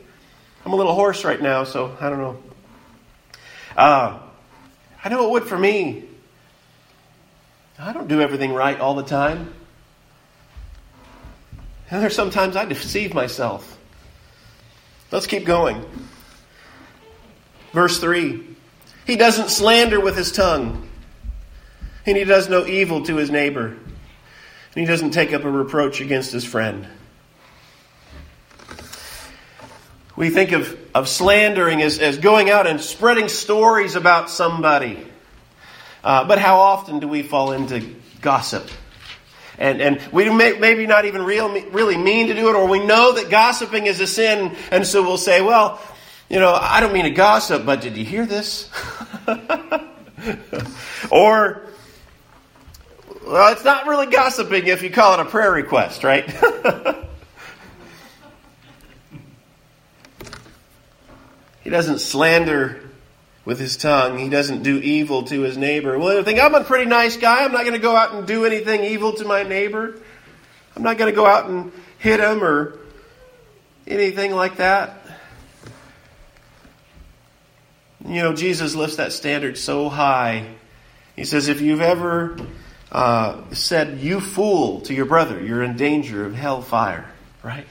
I'm 0.64 0.72
a 0.72 0.76
little 0.76 0.94
hoarse 0.94 1.24
right 1.24 1.42
now 1.42 1.64
so 1.64 1.96
i 2.00 2.08
don't 2.08 2.20
know. 2.20 2.42
Uh, 3.76 4.20
i 5.02 5.08
know 5.08 5.26
it 5.26 5.30
would 5.32 5.48
for 5.48 5.58
me. 5.58 6.04
I 7.80 7.92
don't 7.92 8.06
do 8.06 8.20
everything 8.20 8.52
right 8.52 8.78
all 8.78 8.94
the 8.94 9.02
time 9.02 9.54
and 11.90 12.02
there's 12.02 12.14
sometimes 12.14 12.56
I 12.56 12.64
deceive 12.64 13.14
myself. 13.14 13.78
Let's 15.10 15.26
keep 15.26 15.44
going. 15.44 15.84
Verse 17.72 17.98
3 17.98 18.44
He 19.06 19.16
doesn't 19.16 19.50
slander 19.50 20.00
with 20.00 20.16
his 20.16 20.32
tongue, 20.32 20.88
and 22.06 22.16
he 22.16 22.24
does 22.24 22.48
no 22.48 22.66
evil 22.66 23.04
to 23.04 23.16
his 23.16 23.30
neighbor, 23.30 23.66
and 23.66 23.78
he 24.74 24.84
doesn't 24.84 25.12
take 25.12 25.32
up 25.32 25.44
a 25.44 25.50
reproach 25.50 26.00
against 26.00 26.32
his 26.32 26.44
friend. 26.44 26.86
We 30.18 30.30
think 30.30 30.50
of, 30.50 30.76
of 30.96 31.08
slandering 31.08 31.80
as, 31.80 32.00
as 32.00 32.18
going 32.18 32.50
out 32.50 32.66
and 32.66 32.80
spreading 32.80 33.28
stories 33.28 33.94
about 33.94 34.30
somebody. 34.30 35.06
Uh, 36.02 36.26
but 36.26 36.40
how 36.40 36.58
often 36.58 36.98
do 36.98 37.06
we 37.06 37.22
fall 37.22 37.52
into 37.52 37.94
gossip? 38.20 38.68
And, 39.58 39.80
and 39.80 40.00
we 40.12 40.30
may, 40.30 40.58
maybe 40.58 40.86
not 40.86 41.04
even 41.04 41.22
real, 41.22 41.48
really 41.70 41.96
mean 41.96 42.28
to 42.28 42.34
do 42.34 42.48
it, 42.48 42.54
or 42.54 42.68
we 42.68 42.84
know 42.84 43.14
that 43.14 43.28
gossiping 43.28 43.86
is 43.86 44.00
a 44.00 44.06
sin, 44.06 44.54
and 44.70 44.86
so 44.86 45.02
we'll 45.02 45.18
say, 45.18 45.42
well, 45.42 45.80
you 46.28 46.38
know, 46.38 46.54
I 46.54 46.80
don't 46.80 46.92
mean 46.92 47.04
to 47.04 47.10
gossip, 47.10 47.66
but 47.66 47.80
did 47.80 47.96
you 47.96 48.04
hear 48.04 48.24
this? 48.24 48.70
or, 51.10 51.66
well, 53.26 53.52
it's 53.52 53.64
not 53.64 53.86
really 53.86 54.06
gossiping 54.06 54.68
if 54.68 54.82
you 54.82 54.90
call 54.90 55.14
it 55.14 55.20
a 55.20 55.24
prayer 55.24 55.50
request, 55.50 56.04
right? 56.04 56.30
he 61.64 61.70
doesn't 61.70 62.00
slander 62.00 62.87
with 63.48 63.58
his 63.58 63.78
tongue. 63.78 64.18
He 64.18 64.28
doesn't 64.28 64.62
do 64.62 64.76
evil 64.76 65.22
to 65.22 65.40
his 65.40 65.56
neighbor. 65.56 65.98
Well, 65.98 66.14
you 66.14 66.22
think, 66.22 66.38
I'm 66.38 66.54
a 66.54 66.62
pretty 66.62 66.84
nice 66.84 67.16
guy. 67.16 67.46
I'm 67.46 67.52
not 67.52 67.62
going 67.62 67.72
to 67.72 67.78
go 67.78 67.96
out 67.96 68.12
and 68.12 68.26
do 68.26 68.44
anything 68.44 68.84
evil 68.84 69.14
to 69.14 69.24
my 69.24 69.42
neighbor. 69.42 69.98
I'm 70.76 70.82
not 70.82 70.98
going 70.98 71.10
to 71.10 71.16
go 71.16 71.24
out 71.24 71.48
and 71.48 71.72
hit 71.96 72.20
him 72.20 72.44
or 72.44 72.78
anything 73.86 74.34
like 74.34 74.56
that. 74.58 75.00
You 78.06 78.22
know, 78.22 78.34
Jesus 78.34 78.74
lifts 78.74 78.96
that 78.96 79.14
standard 79.14 79.56
so 79.56 79.88
high. 79.88 80.46
He 81.16 81.24
says, 81.24 81.48
if 81.48 81.62
you've 81.62 81.80
ever 81.80 82.36
uh, 82.92 83.44
said, 83.54 84.00
you 84.00 84.20
fool, 84.20 84.82
to 84.82 84.92
your 84.92 85.06
brother, 85.06 85.42
you're 85.42 85.62
in 85.62 85.74
danger 85.78 86.26
of 86.26 86.34
hellfire, 86.34 87.10
right? 87.42 87.66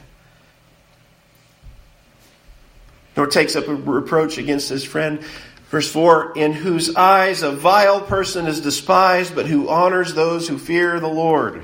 Nor 3.16 3.28
takes 3.28 3.56
up 3.56 3.68
a 3.68 3.76
reproach 3.76 4.40
against 4.40 4.70
his 4.70 4.84
friend. 4.84 5.24
Verse 5.70 5.92
4 5.92 6.34
In 6.38 6.54
whose 6.54 6.96
eyes 6.96 7.44
a 7.44 7.52
vile 7.52 8.02
person 8.02 8.48
is 8.48 8.62
despised, 8.62 9.36
but 9.36 9.46
who 9.46 9.70
honors 9.70 10.14
those 10.14 10.48
who 10.48 10.58
fear 10.58 11.00
the 11.00 11.08
Lord. 11.08 11.64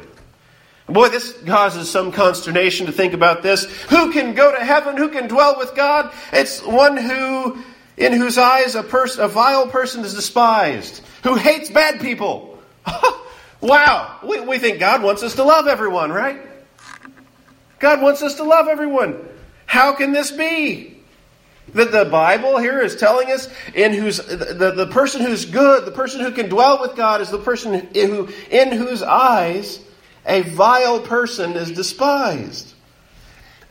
Boy, 0.88 1.08
this 1.10 1.32
causes 1.46 1.90
some 1.90 2.12
consternation 2.12 2.88
to 2.88 2.92
think 2.92 3.14
about 3.14 3.42
this. 3.42 3.66
Who 3.84 4.12
can 4.12 4.36
go 4.36 4.52
to 4.52 4.64
heaven? 4.64 4.98
Who 4.98 5.10
can 5.10 5.28
dwell 5.28 5.58
with 5.58 5.76
God? 5.76 6.14
It's 6.34 6.62
one 6.62 6.98
who, 6.98 7.64
in 7.96 8.12
whose 8.12 8.38
eyes 8.38 8.76
a 8.76 8.84
person, 8.84 9.24
a 9.24 9.30
vile 9.30 9.68
person 9.68 10.04
is 10.04 10.14
despised, 10.14 11.02
who 11.24 11.36
hates 11.36 11.70
bad 11.70 12.02
people. 12.02 12.60
wow, 13.62 14.20
we, 14.24 14.42
we 14.42 14.60
think 14.60 14.80
God 14.80 15.02
wants 15.02 15.24
us 15.24 15.36
to 15.36 15.44
love 15.46 15.68
everyone, 15.68 16.12
right? 16.12 16.42
God 17.80 18.02
wants 18.02 18.22
us 18.22 18.36
to 18.36 18.44
love 18.44 18.68
everyone. 18.68 19.18
How 19.66 19.94
can 19.94 20.12
this 20.12 20.32
be? 20.32 20.93
That 21.74 21.92
the 21.92 22.06
Bible 22.06 22.58
here 22.58 22.80
is 22.80 22.96
telling 22.96 23.32
us 23.32 23.50
in 23.74 23.94
whose 23.94 24.18
the, 24.18 24.74
the 24.76 24.88
person 24.88 25.22
who's 25.22 25.46
good, 25.46 25.86
the 25.86 25.92
person 25.92 26.22
who 26.22 26.32
can 26.32 26.50
dwell 26.50 26.80
with 26.80 26.96
God 26.96 27.22
is 27.22 27.30
the 27.30 27.40
person 27.40 27.88
who 27.94 28.30
in 28.52 28.72
whose 28.72 29.02
eyes 29.02 29.80
a 30.26 30.42
vile 30.42 31.00
person 31.00 31.54
is 31.54 31.72
despised. 31.72 32.74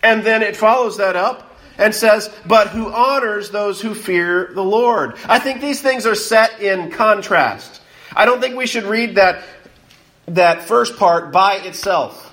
And 0.02 0.25
then 0.25 0.42
it 0.42 0.56
follows 0.56 0.99
that 0.99 1.16
up 1.16 1.56
and 1.78 1.94
says, 1.94 2.28
but 2.47 2.68
who 2.68 2.92
honors 2.92 3.50
those 3.50 3.80
who 3.80 3.94
fear 3.94 4.50
the 4.54 4.64
Lord. 4.64 5.16
I 5.26 5.38
think 5.38 5.61
these 5.61 5.80
things 5.80 6.06
are 6.06 6.14
set 6.14 6.61
in 6.61 6.90
contrast. 6.90 7.80
I 8.14 8.26
don't 8.26 8.40
think 8.40 8.56
we 8.56 8.66
should 8.66 8.85
read 8.85 9.14
that, 9.14 9.42
that 10.26 10.64
first 10.64 10.97
part 10.97 11.32
by 11.32 11.56
itself. 11.56 12.31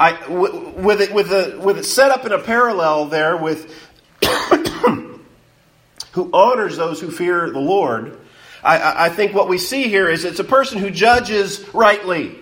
I, 0.00 0.26
with 0.28 1.02
it, 1.02 1.12
with 1.12 1.28
the, 1.28 1.60
with 1.62 1.76
it 1.76 1.84
set 1.84 2.10
up 2.10 2.24
in 2.24 2.32
a 2.32 2.38
parallel 2.38 3.04
there 3.04 3.36
with 3.36 3.70
who 6.12 6.30
honors 6.32 6.78
those 6.78 7.02
who 7.02 7.10
fear 7.10 7.50
the 7.50 7.60
Lord, 7.60 8.18
I, 8.64 9.04
I, 9.04 9.08
think 9.10 9.34
what 9.34 9.46
we 9.46 9.58
see 9.58 9.88
here 9.88 10.08
is 10.08 10.24
it's 10.24 10.38
a 10.38 10.44
person 10.44 10.78
who 10.78 10.90
judges 10.90 11.62
rightly. 11.74 12.34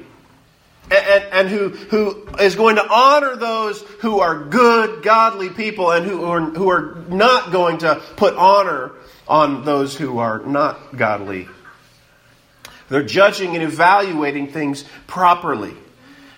And, 0.85 1.25
and, 1.33 1.49
who, 1.49 1.71
who 1.71 2.29
is 2.41 2.55
going 2.55 2.77
to 2.77 2.89
honor 2.89 3.35
those 3.35 3.83
who 4.01 4.21
are 4.21 4.45
good, 4.45 5.03
godly 5.03 5.51
people, 5.51 5.91
and 5.91 6.07
who 6.07 6.25
are, 6.27 6.41
who 6.41 6.71
are 6.71 6.95
not 7.09 7.51
going 7.51 7.79
to 7.79 8.01
put 8.17 8.35
honor 8.37 8.93
on 9.27 9.65
those 9.65 9.97
who 9.97 10.19
are 10.19 10.39
not 10.39 10.97
godly. 10.97 11.49
They're 12.89 13.03
judging 13.03 13.55
and 13.55 13.63
evaluating 13.63 14.53
things 14.53 14.85
properly, 15.07 15.75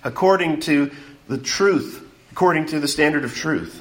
according 0.03 0.61
to 0.63 0.91
the 1.31 1.39
truth, 1.39 2.05
according 2.33 2.67
to 2.67 2.81
the 2.81 2.89
standard 2.89 3.25
of 3.25 3.33
truth. 3.35 3.81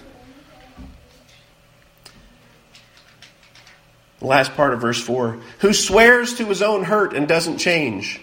The 4.20 4.28
last 4.28 4.54
part 4.54 4.74
of 4.74 4.82
verse 4.82 5.02
4 5.02 5.40
who 5.60 5.74
swears 5.74 6.36
to 6.36 6.46
his 6.46 6.62
own 6.62 6.84
hurt 6.84 7.14
and 7.14 7.28
doesn't 7.28 7.58
change. 7.58 8.22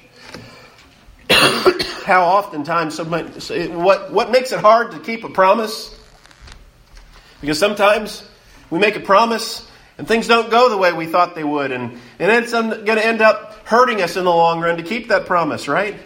How 1.30 2.25
oftentimes 2.25 2.95
somebody, 2.95 3.66
what, 3.68 4.12
what 4.12 4.30
makes 4.30 4.52
it 4.52 4.61
hard 4.61 4.92
to 4.92 5.00
keep 5.00 5.25
a 5.25 5.28
promise? 5.28 5.92
Because 7.40 7.59
sometimes 7.59 8.23
we 8.71 8.78
make 8.78 8.95
a 8.95 9.00
promise 9.00 9.68
and 9.99 10.06
things 10.06 10.28
don't 10.28 10.50
go 10.50 10.68
the 10.68 10.76
way 10.76 10.92
we 10.92 11.06
thought 11.06 11.35
they 11.35 11.42
would, 11.42 11.73
and, 11.73 11.99
and 12.21 12.30
it's 12.30 12.52
going 12.52 12.85
to 12.85 13.04
end 13.04 13.23
up 13.23 13.66
hurting 13.66 14.02
us 14.02 14.16
in 14.16 14.25
the 14.25 14.30
long 14.30 14.61
run 14.61 14.76
to 14.76 14.85
keep 14.85 15.09
that 15.09 15.26
promise, 15.26 15.66
right? 15.66 15.97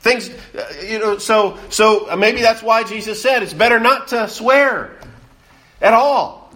Things, 0.00 0.30
uh, 0.30 0.72
you 0.82 0.98
know, 0.98 1.18
so 1.18 1.58
so 1.68 2.14
maybe 2.16 2.40
that's 2.40 2.62
why 2.62 2.84
Jesus 2.84 3.20
said 3.20 3.42
it's 3.42 3.52
better 3.52 3.78
not 3.78 4.08
to 4.08 4.28
swear 4.28 4.98
at 5.80 5.92
all. 5.92 6.52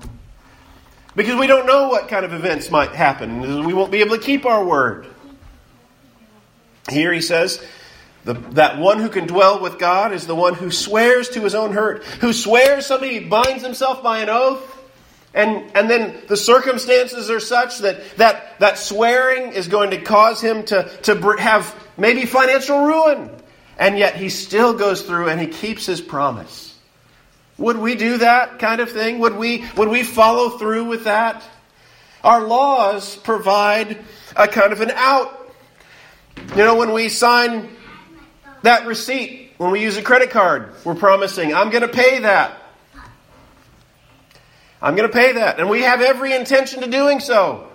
Because 1.14 1.38
we 1.38 1.46
don't 1.46 1.66
know 1.66 1.88
what 1.88 2.08
kind 2.08 2.24
of 2.24 2.32
events 2.32 2.70
might 2.70 2.90
happen. 2.90 3.64
We 3.64 3.72
won't 3.72 3.92
be 3.92 4.00
able 4.00 4.16
to 4.16 4.22
keep 4.22 4.46
our 4.46 4.64
word. 4.64 5.06
Here 6.90 7.12
he 7.12 7.20
says, 7.20 7.64
the, 8.24 8.32
that 8.32 8.78
one 8.78 8.98
who 8.98 9.08
can 9.08 9.26
dwell 9.26 9.60
with 9.60 9.78
God 9.78 10.12
is 10.12 10.26
the 10.26 10.34
one 10.34 10.54
who 10.54 10.70
swears 10.70 11.28
to 11.30 11.40
his 11.42 11.54
own 11.54 11.72
hurt, 11.72 12.02
who 12.04 12.32
swears 12.32 12.86
somebody 12.86 13.20
binds 13.20 13.62
himself 13.62 14.02
by 14.02 14.20
an 14.20 14.28
oath, 14.28 14.73
and, 15.34 15.76
and 15.76 15.90
then 15.90 16.14
the 16.28 16.36
circumstances 16.36 17.28
are 17.28 17.40
such 17.40 17.78
that, 17.80 18.16
that 18.18 18.58
that 18.60 18.78
swearing 18.78 19.52
is 19.52 19.66
going 19.66 19.90
to 19.90 20.00
cause 20.00 20.40
him 20.40 20.64
to, 20.66 20.88
to 21.02 21.36
have 21.38 21.74
maybe 21.98 22.24
financial 22.24 22.84
ruin. 22.84 23.30
And 23.76 23.98
yet 23.98 24.14
he 24.14 24.28
still 24.28 24.74
goes 24.74 25.02
through 25.02 25.28
and 25.28 25.40
he 25.40 25.48
keeps 25.48 25.86
his 25.86 26.00
promise. 26.00 26.78
Would 27.58 27.78
we 27.78 27.96
do 27.96 28.18
that 28.18 28.60
kind 28.60 28.80
of 28.80 28.92
thing? 28.92 29.18
Would 29.18 29.36
we, 29.36 29.64
would 29.76 29.88
we 29.88 30.04
follow 30.04 30.50
through 30.50 30.84
with 30.84 31.04
that? 31.04 31.42
Our 32.22 32.46
laws 32.46 33.16
provide 33.16 33.98
a 34.36 34.46
kind 34.46 34.72
of 34.72 34.80
an 34.80 34.92
out. 34.92 35.52
You 36.50 36.64
know, 36.64 36.76
when 36.76 36.92
we 36.92 37.08
sign 37.08 37.68
that 38.62 38.86
receipt, 38.86 39.54
when 39.58 39.72
we 39.72 39.82
use 39.82 39.96
a 39.96 40.02
credit 40.02 40.30
card, 40.30 40.72
we're 40.84 40.94
promising, 40.94 41.52
I'm 41.52 41.70
going 41.70 41.82
to 41.82 41.88
pay 41.88 42.20
that. 42.20 42.60
I'm 44.84 44.96
going 44.96 45.08
to 45.08 45.12
pay 45.12 45.32
that. 45.32 45.58
And 45.58 45.70
we 45.70 45.80
have 45.80 46.02
every 46.02 46.34
intention 46.34 46.82
to 46.82 46.90
doing 46.90 47.18
so. 47.18 47.66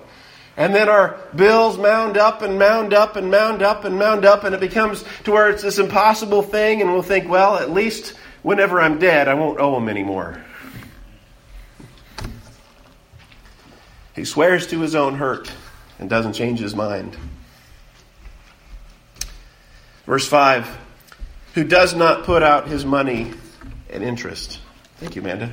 And 0.55 0.75
then 0.75 0.87
our 0.89 1.17
bills 1.35 1.75
mound 1.75 2.17
up 2.17 2.43
and 2.43 2.59
mound 2.59 2.93
up 2.93 3.15
and 3.15 3.31
mound 3.31 3.63
up 3.63 3.83
and 3.83 3.97
mound 3.97 4.25
up, 4.25 4.43
and 4.43 4.53
it 4.53 4.61
becomes 4.61 5.03
to 5.23 5.31
where 5.31 5.49
it's 5.49 5.63
this 5.63 5.79
impossible 5.79 6.43
thing, 6.43 6.81
and 6.81 6.93
we'll 6.93 7.01
think, 7.01 7.27
well, 7.27 7.55
at 7.55 7.71
least 7.71 8.13
whenever 8.43 8.79
I'm 8.79 8.99
dead, 8.99 9.27
I 9.27 9.33
won't 9.33 9.59
owe 9.59 9.75
him 9.75 9.89
anymore. 9.89 10.43
He 14.15 14.23
swears 14.23 14.67
to 14.67 14.79
his 14.79 14.93
own 14.93 15.15
hurt 15.15 15.51
and 15.97 16.09
doesn't 16.09 16.33
change 16.33 16.59
his 16.59 16.75
mind. 16.75 17.17
Verse 20.05 20.27
5 20.27 20.77
Who 21.55 21.63
does 21.63 21.95
not 21.95 22.25
put 22.25 22.43
out 22.43 22.67
his 22.67 22.85
money 22.85 23.33
at 23.89 24.03
interest. 24.03 24.59
Thank 24.97 25.15
you, 25.15 25.21
Amanda. 25.23 25.51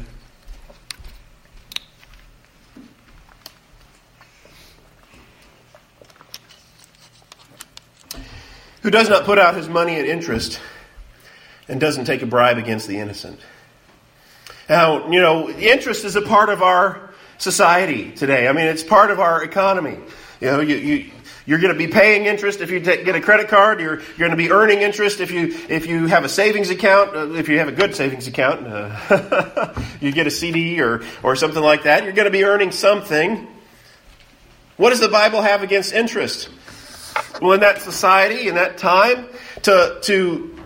Who 8.86 8.92
does 8.92 9.08
not 9.08 9.24
put 9.24 9.40
out 9.40 9.56
his 9.56 9.68
money 9.68 9.96
at 9.96 10.04
interest 10.04 10.60
and 11.66 11.80
doesn't 11.80 12.04
take 12.04 12.22
a 12.22 12.26
bribe 12.26 12.56
against 12.56 12.86
the 12.86 12.98
innocent. 12.98 13.40
Now, 14.68 15.10
you 15.10 15.20
know, 15.20 15.50
interest 15.50 16.04
is 16.04 16.14
a 16.14 16.22
part 16.22 16.50
of 16.50 16.62
our 16.62 17.10
society 17.36 18.12
today. 18.12 18.46
I 18.46 18.52
mean, 18.52 18.66
it's 18.66 18.84
part 18.84 19.10
of 19.10 19.18
our 19.18 19.42
economy. 19.42 19.98
You 20.40 20.46
know, 20.46 20.60
you, 20.60 20.76
you, 20.76 21.10
you're 21.46 21.58
going 21.58 21.72
to 21.72 21.76
be 21.76 21.88
paying 21.88 22.26
interest 22.26 22.60
if 22.60 22.70
you 22.70 22.78
take, 22.78 23.04
get 23.04 23.16
a 23.16 23.20
credit 23.20 23.48
card. 23.48 23.80
You're, 23.80 23.98
you're 23.98 24.28
going 24.28 24.30
to 24.30 24.36
be 24.36 24.52
earning 24.52 24.82
interest 24.82 25.18
if 25.18 25.32
you, 25.32 25.58
if 25.68 25.88
you 25.88 26.06
have 26.06 26.24
a 26.24 26.28
savings 26.28 26.70
account. 26.70 27.16
Uh, 27.16 27.32
if 27.32 27.48
you 27.48 27.58
have 27.58 27.66
a 27.66 27.72
good 27.72 27.96
savings 27.96 28.28
account, 28.28 28.68
uh, 28.68 29.82
you 30.00 30.12
get 30.12 30.28
a 30.28 30.30
CD 30.30 30.80
or, 30.80 31.02
or 31.24 31.34
something 31.34 31.60
like 31.60 31.82
that. 31.82 32.04
You're 32.04 32.12
going 32.12 32.26
to 32.26 32.30
be 32.30 32.44
earning 32.44 32.70
something. 32.70 33.48
What 34.76 34.90
does 34.90 35.00
the 35.00 35.08
Bible 35.08 35.42
have 35.42 35.64
against 35.64 35.92
interest? 35.92 36.50
Well, 37.40 37.52
in 37.52 37.60
that 37.60 37.82
society, 37.82 38.48
in 38.48 38.54
that 38.54 38.78
time, 38.78 39.26
to, 39.62 39.98
to 40.02 40.56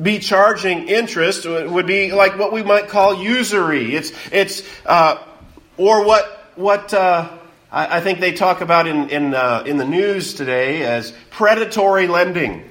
be 0.00 0.18
charging 0.18 0.88
interest 0.88 1.46
would 1.46 1.86
be 1.86 2.12
like 2.12 2.38
what 2.38 2.52
we 2.52 2.62
might 2.62 2.88
call 2.88 3.22
usury. 3.22 3.94
It's 3.94 4.12
it's 4.32 4.62
uh, 4.86 5.22
or 5.76 6.04
what 6.04 6.52
what 6.54 6.94
uh, 6.94 7.28
I, 7.70 8.00
think 8.00 8.20
they 8.20 8.32
talk 8.32 8.60
about 8.60 8.86
in 8.86 9.10
in 9.10 9.34
uh, 9.34 9.64
in 9.66 9.76
the 9.76 9.84
news 9.84 10.34
today 10.34 10.82
as 10.82 11.12
predatory 11.30 12.06
lending. 12.06 12.69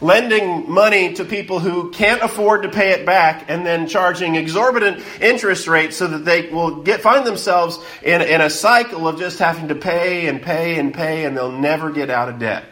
Lending 0.00 0.70
money 0.70 1.14
to 1.14 1.24
people 1.24 1.58
who 1.58 1.90
can't 1.90 2.22
afford 2.22 2.62
to 2.62 2.68
pay 2.68 2.90
it 2.90 3.04
back 3.04 3.46
and 3.48 3.66
then 3.66 3.88
charging 3.88 4.36
exorbitant 4.36 5.02
interest 5.20 5.66
rates 5.66 5.96
so 5.96 6.06
that 6.06 6.24
they 6.24 6.48
will 6.50 6.82
get, 6.82 7.00
find 7.00 7.26
themselves 7.26 7.78
in, 8.02 8.22
in 8.22 8.40
a 8.40 8.50
cycle 8.50 9.08
of 9.08 9.18
just 9.18 9.38
having 9.38 9.68
to 9.68 9.74
pay 9.74 10.28
and 10.28 10.42
pay 10.42 10.78
and 10.78 10.94
pay 10.94 11.24
and 11.24 11.36
they'll 11.36 11.52
never 11.52 11.90
get 11.90 12.10
out 12.10 12.28
of 12.28 12.38
debt. 12.38 12.64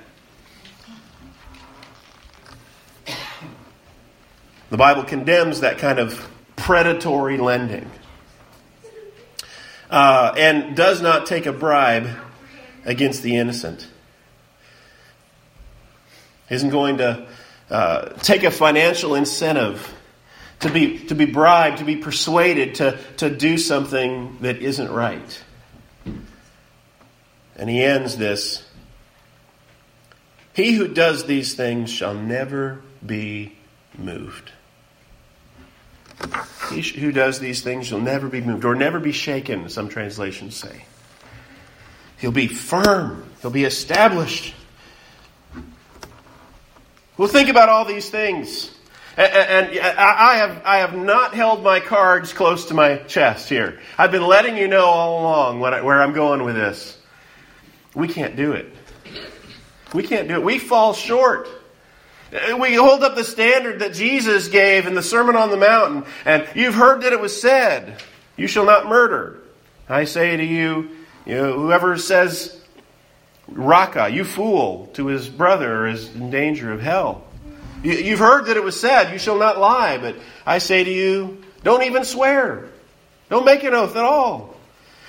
The 4.69 4.77
Bible 4.77 5.05
condemns 5.05 5.61
that 5.61 5.79
kind 5.79 5.99
of 5.99 6.29
predatory 6.57 7.39
lending 7.39 7.91
uh, 9.91 10.35
and 10.37 10.77
does 10.77 11.01
not 11.01 11.27
take 11.27 11.47
a 11.47 11.53
bribe 11.53 12.09
against 12.85 13.23
the 13.23 13.37
innocent. 13.37 13.87
Isn't 16.49 16.71
going 16.71 16.99
to 16.99 17.27
uh, 17.71 18.09
take 18.23 18.45
a 18.45 18.51
financial 18.51 19.15
incentive 19.15 19.93
to 20.61 20.71
be, 20.71 20.99
to 21.07 21.15
be 21.15 21.27
bribed, 21.27 21.79
to 21.79 21.85
be 21.85 21.97
persuaded 21.97 22.77
to, 22.77 22.99
to 23.19 23.31
do 23.31 23.59
something 23.59 24.39
that 24.41 24.59
isn't 24.59 24.91
right. 24.91 25.43
And 27.57 27.71
he 27.71 27.83
ends 27.83 28.17
this 28.17 28.65
He 30.53 30.73
who 30.73 30.89
does 30.89 31.25
these 31.27 31.55
things 31.55 31.91
shall 31.91 32.15
never 32.15 32.81
be 33.05 33.57
moved. 33.99 34.53
He 36.71 36.81
who 36.81 37.13
does 37.13 37.41
these 37.41 37.63
things 37.63 37.89
shall 37.89 38.01
never 38.01 38.29
be 38.29 38.41
moved, 38.41 38.65
or 38.65 38.75
never 38.75 38.99
be 38.99 39.13
shaken, 39.13 39.69
some 39.69 39.89
translations 39.89 40.57
say. 40.57 40.87
He'll 42.19 42.33
be 42.33 42.47
firm, 42.47 43.29
he'll 43.43 43.51
be 43.51 43.65
established. 43.65 44.55
Well, 47.17 47.29
think 47.29 47.49
about 47.49 47.69
all 47.69 47.85
these 47.85 48.09
things. 48.11 48.71
And 49.17 49.79
I 49.79 50.37
have, 50.37 50.63
I 50.67 50.79
have 50.79 50.95
not 50.95 51.33
held 51.33 51.63
my 51.63 51.81
cards 51.81 52.35
close 52.35 52.67
to 52.67 52.75
my 52.75 52.99
chest 52.99 53.49
here. 53.49 53.81
I've 53.97 54.11
been 54.11 54.27
letting 54.27 54.59
you 54.59 54.69
know 54.69 54.85
all 54.85 55.21
along 55.23 55.61
where 55.61 56.03
I'm 56.03 56.13
going 56.13 56.45
with 56.45 56.55
this. 56.55 56.99
We 57.95 58.09
can't 58.09 58.37
do 58.37 58.53
it. 58.53 58.75
We 59.95 60.03
can't 60.03 60.29
do 60.29 60.35
it. 60.35 60.43
We 60.43 60.59
fall 60.59 60.93
short. 60.93 61.49
We 62.59 62.75
hold 62.75 63.03
up 63.03 63.15
the 63.15 63.25
standard 63.25 63.79
that 63.79 63.95
Jesus 63.95 64.49
gave 64.49 64.87
in 64.87 64.95
the 64.95 65.03
Sermon 65.03 65.37
on 65.37 65.51
the 65.51 65.57
Mountain, 65.57 66.05
and 66.27 66.47
you've 66.55 66.75
heard 66.75 67.03
that 67.03 67.15
it 67.15 67.21
was 67.21 67.41
said, 67.41 68.03
You 68.37 68.49
shall 68.49 68.67
not 68.67 68.87
murder. 68.87 69.41
I 69.89 70.05
say 70.05 70.37
to 70.37 70.45
you, 70.45 70.91
you 71.25 71.35
know, 71.37 71.53
whoever 71.55 71.97
says, 71.97 72.61
Raca, 73.49 74.09
you 74.09 74.25
fool, 74.25 74.91
to 74.95 75.07
his 75.07 75.29
brother 75.29 75.87
is 75.87 76.15
in 76.15 76.31
danger 76.31 76.73
of 76.73 76.81
hell. 76.81 77.25
You've 77.83 78.19
heard 78.19 78.47
that 78.47 78.57
it 78.57 78.65
was 78.65 78.79
said, 78.79 79.13
You 79.13 79.19
shall 79.19 79.39
not 79.39 79.59
lie, 79.59 79.99
but 79.99 80.17
I 80.45 80.59
say 80.59 80.83
to 80.83 80.91
you, 80.91 81.43
don't 81.63 81.85
even 81.85 82.05
swear. 82.05 82.69
Don't 83.29 83.45
make 83.45 83.65
an 83.65 83.75
oath 83.75 83.97
at 83.97 84.05
all. 84.05 84.57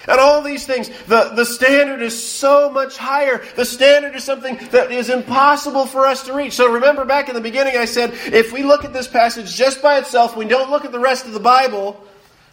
And 0.08 0.20
all 0.20 0.42
these 0.42 0.66
things, 0.66 0.90
the, 1.08 1.34
the 1.36 1.46
standard 1.46 2.02
is 2.02 2.24
so 2.24 2.70
much 2.70 2.98
higher. 2.98 3.44
The 3.56 3.66
standard 3.66 4.16
is 4.16 4.24
something 4.24 4.58
that 4.72 4.92
is 4.92 5.10
impossible 5.10 5.86
for 5.86 6.06
us 6.06 6.24
to 6.24 6.34
reach. 6.34 6.54
So 6.54 6.72
remember 6.72 7.04
back 7.04 7.28
in 7.28 7.36
the 7.36 7.42
beginning, 7.42 7.76
I 7.76 7.86
said, 7.86 8.14
if 8.34 8.54
we 8.54 8.64
look 8.64 8.86
at 8.86 8.94
this 8.94 9.08
passage 9.08 9.54
just 9.54 9.82
by 9.82 9.98
itself, 9.98 10.38
we 10.38 10.46
don't 10.46 10.72
look 10.72 10.86
at 10.86 10.92
the 10.92 11.00
rest 11.00 11.26
of 11.26 11.34
the 11.34 11.40
Bible, 11.40 12.02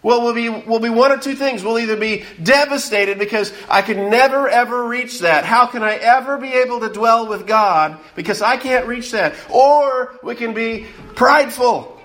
well, 0.05 0.21
we'll 0.21 0.35
be, 0.35 0.51
we'll 0.51 0.81
be 0.81 0.91
one 0.91 1.13
of 1.13 1.23
two 1.23 1.35
things. 1.35 1.65
We'll 1.65 1.79
either 1.79 1.97
be 1.97 2.25
devastated 2.41 3.19
because 3.19 3.55
I 3.71 3.81
can 3.81 4.11
never 4.11 4.47
ever 4.47 4.87
reach 4.87 5.21
that. 5.21 5.47
How 5.47 5.67
can 5.67 5.83
I 5.83 5.95
ever 5.95 6.37
be 6.37 6.53
able 6.53 6.81
to 6.81 6.91
dwell 6.91 7.27
with 7.27 7.47
God 7.47 7.99
because 8.15 8.43
I 8.43 8.59
can't 8.59 8.87
reach 8.87 9.13
that? 9.13 9.35
Or 9.49 10.15
we 10.23 10.35
can 10.35 10.53
be 10.53 10.87
prideful. 11.15 11.99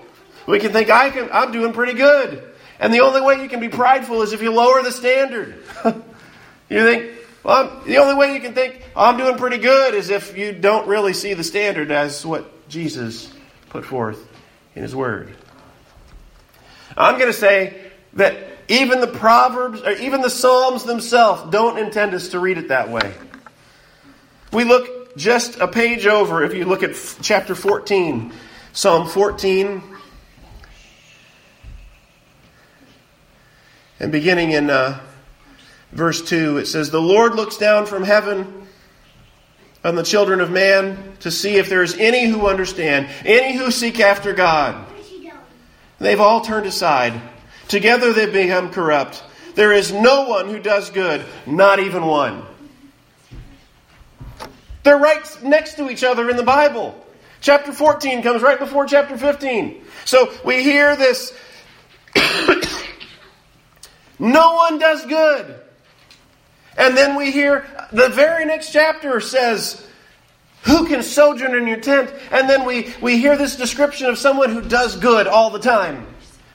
We 0.46 0.60
can 0.60 0.72
think 0.72 0.88
I 0.88 1.10
can, 1.10 1.28
I'm 1.30 1.52
doing 1.52 1.74
pretty 1.74 1.92
good. 1.92 2.42
And 2.78 2.94
the 2.94 3.00
only 3.00 3.20
way 3.20 3.42
you 3.42 3.50
can 3.50 3.60
be 3.60 3.68
prideful 3.68 4.22
is 4.22 4.32
if 4.32 4.40
you 4.40 4.50
lower 4.50 4.82
the 4.82 4.92
standard. 4.92 5.62
you 6.70 6.82
think, 6.82 7.12
well, 7.44 7.82
the 7.84 7.98
only 7.98 8.14
way 8.14 8.32
you 8.32 8.40
can 8.40 8.54
think 8.54 8.82
I'm 8.96 9.18
doing 9.18 9.36
pretty 9.36 9.58
good 9.58 9.94
is 9.94 10.08
if 10.08 10.38
you 10.38 10.52
don't 10.52 10.88
really 10.88 11.12
see 11.12 11.34
the 11.34 11.44
standard 11.44 11.90
as 11.90 12.24
what 12.24 12.66
Jesus 12.70 13.30
put 13.68 13.84
forth 13.84 14.26
in 14.74 14.82
His 14.82 14.96
Word. 14.96 15.36
I'm 16.96 17.18
going 17.18 17.30
to 17.30 17.38
say 17.38 17.89
that 18.14 18.36
even 18.68 19.00
the 19.00 19.06
Proverbs 19.06 19.82
or 19.82 19.92
even 19.92 20.20
the 20.20 20.30
Psalms 20.30 20.84
themselves 20.84 21.50
don't 21.50 21.78
intend 21.78 22.14
us 22.14 22.28
to 22.28 22.38
read 22.38 22.58
it 22.58 22.68
that 22.68 22.88
way. 22.88 23.14
We 24.52 24.64
look 24.64 25.16
just 25.16 25.58
a 25.58 25.68
page 25.68 26.06
over 26.06 26.44
if 26.44 26.54
you 26.54 26.64
look 26.64 26.82
at 26.82 26.96
chapter 27.22 27.54
14, 27.54 28.32
Psalm 28.72 29.08
14. 29.08 29.82
And 33.98 34.10
beginning 34.10 34.52
in 34.52 34.70
uh, 34.70 34.98
verse 35.92 36.22
2, 36.22 36.58
it 36.58 36.66
says, 36.66 36.90
The 36.90 37.00
Lord 37.00 37.34
looks 37.34 37.56
down 37.56 37.86
from 37.86 38.02
heaven 38.02 38.66
on 39.84 39.94
the 39.94 40.02
children 40.02 40.40
of 40.40 40.50
man 40.50 41.14
to 41.20 41.30
see 41.30 41.56
if 41.56 41.68
there 41.68 41.82
is 41.82 41.94
any 41.96 42.26
who 42.26 42.46
understand, 42.46 43.08
any 43.24 43.56
who 43.56 43.70
seek 43.70 44.00
after 44.00 44.32
God. 44.32 44.86
They've 45.98 46.20
all 46.20 46.40
turned 46.40 46.66
aside. 46.66 47.20
Together 47.70 48.12
they've 48.12 48.32
become 48.32 48.72
corrupt. 48.72 49.22
There 49.54 49.72
is 49.72 49.92
no 49.92 50.28
one 50.28 50.48
who 50.48 50.58
does 50.58 50.90
good, 50.90 51.24
not 51.46 51.78
even 51.78 52.04
one. 52.04 52.42
They're 54.82 54.98
right 54.98 55.24
next 55.44 55.74
to 55.76 55.88
each 55.88 56.02
other 56.02 56.28
in 56.28 56.36
the 56.36 56.42
Bible. 56.42 57.00
Chapter 57.40 57.72
14 57.72 58.24
comes 58.24 58.42
right 58.42 58.58
before 58.58 58.86
chapter 58.86 59.16
15. 59.16 59.84
So 60.04 60.32
we 60.44 60.64
hear 60.64 60.96
this 60.96 61.32
no 64.18 64.54
one 64.54 64.80
does 64.80 65.06
good. 65.06 65.60
And 66.76 66.96
then 66.96 67.14
we 67.14 67.30
hear 67.30 67.66
the 67.92 68.08
very 68.08 68.46
next 68.46 68.72
chapter 68.72 69.20
says, 69.20 69.86
Who 70.62 70.88
can 70.88 71.04
sojourn 71.04 71.54
in 71.54 71.68
your 71.68 71.80
tent? 71.80 72.12
And 72.32 72.50
then 72.50 72.64
we, 72.64 72.92
we 73.00 73.18
hear 73.18 73.36
this 73.36 73.54
description 73.54 74.08
of 74.08 74.18
someone 74.18 74.50
who 74.50 74.60
does 74.60 74.96
good 74.96 75.28
all 75.28 75.50
the 75.50 75.60
time, 75.60 76.08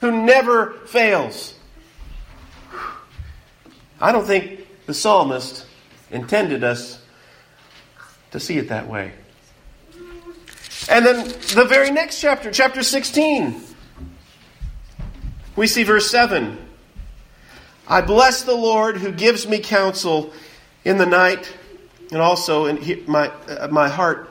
who 0.05 0.23
never 0.23 0.73
fails. 0.85 1.55
I 3.99 4.11
don't 4.11 4.25
think 4.25 4.67
the 4.85 4.93
psalmist 4.93 5.65
intended 6.11 6.63
us 6.63 7.01
to 8.29 8.39
see 8.39 8.57
it 8.59 8.69
that 8.69 8.87
way. 8.87 9.13
And 10.89 11.03
then 11.03 11.27
the 11.55 11.65
very 11.67 11.89
next 11.89 12.21
chapter, 12.21 12.51
chapter 12.51 12.83
16, 12.83 13.59
we 15.55 15.65
see 15.65 15.83
verse 15.83 16.11
7. 16.11 16.55
I 17.87 18.01
bless 18.01 18.43
the 18.43 18.53
Lord 18.53 18.97
who 18.97 19.11
gives 19.11 19.47
me 19.47 19.57
counsel 19.57 20.33
in 20.83 20.99
the 20.99 21.07
night 21.07 21.51
and 22.11 22.21
also 22.21 22.65
in 22.65 23.03
my, 23.07 23.29
uh, 23.49 23.69
my 23.71 23.89
heart. 23.89 24.29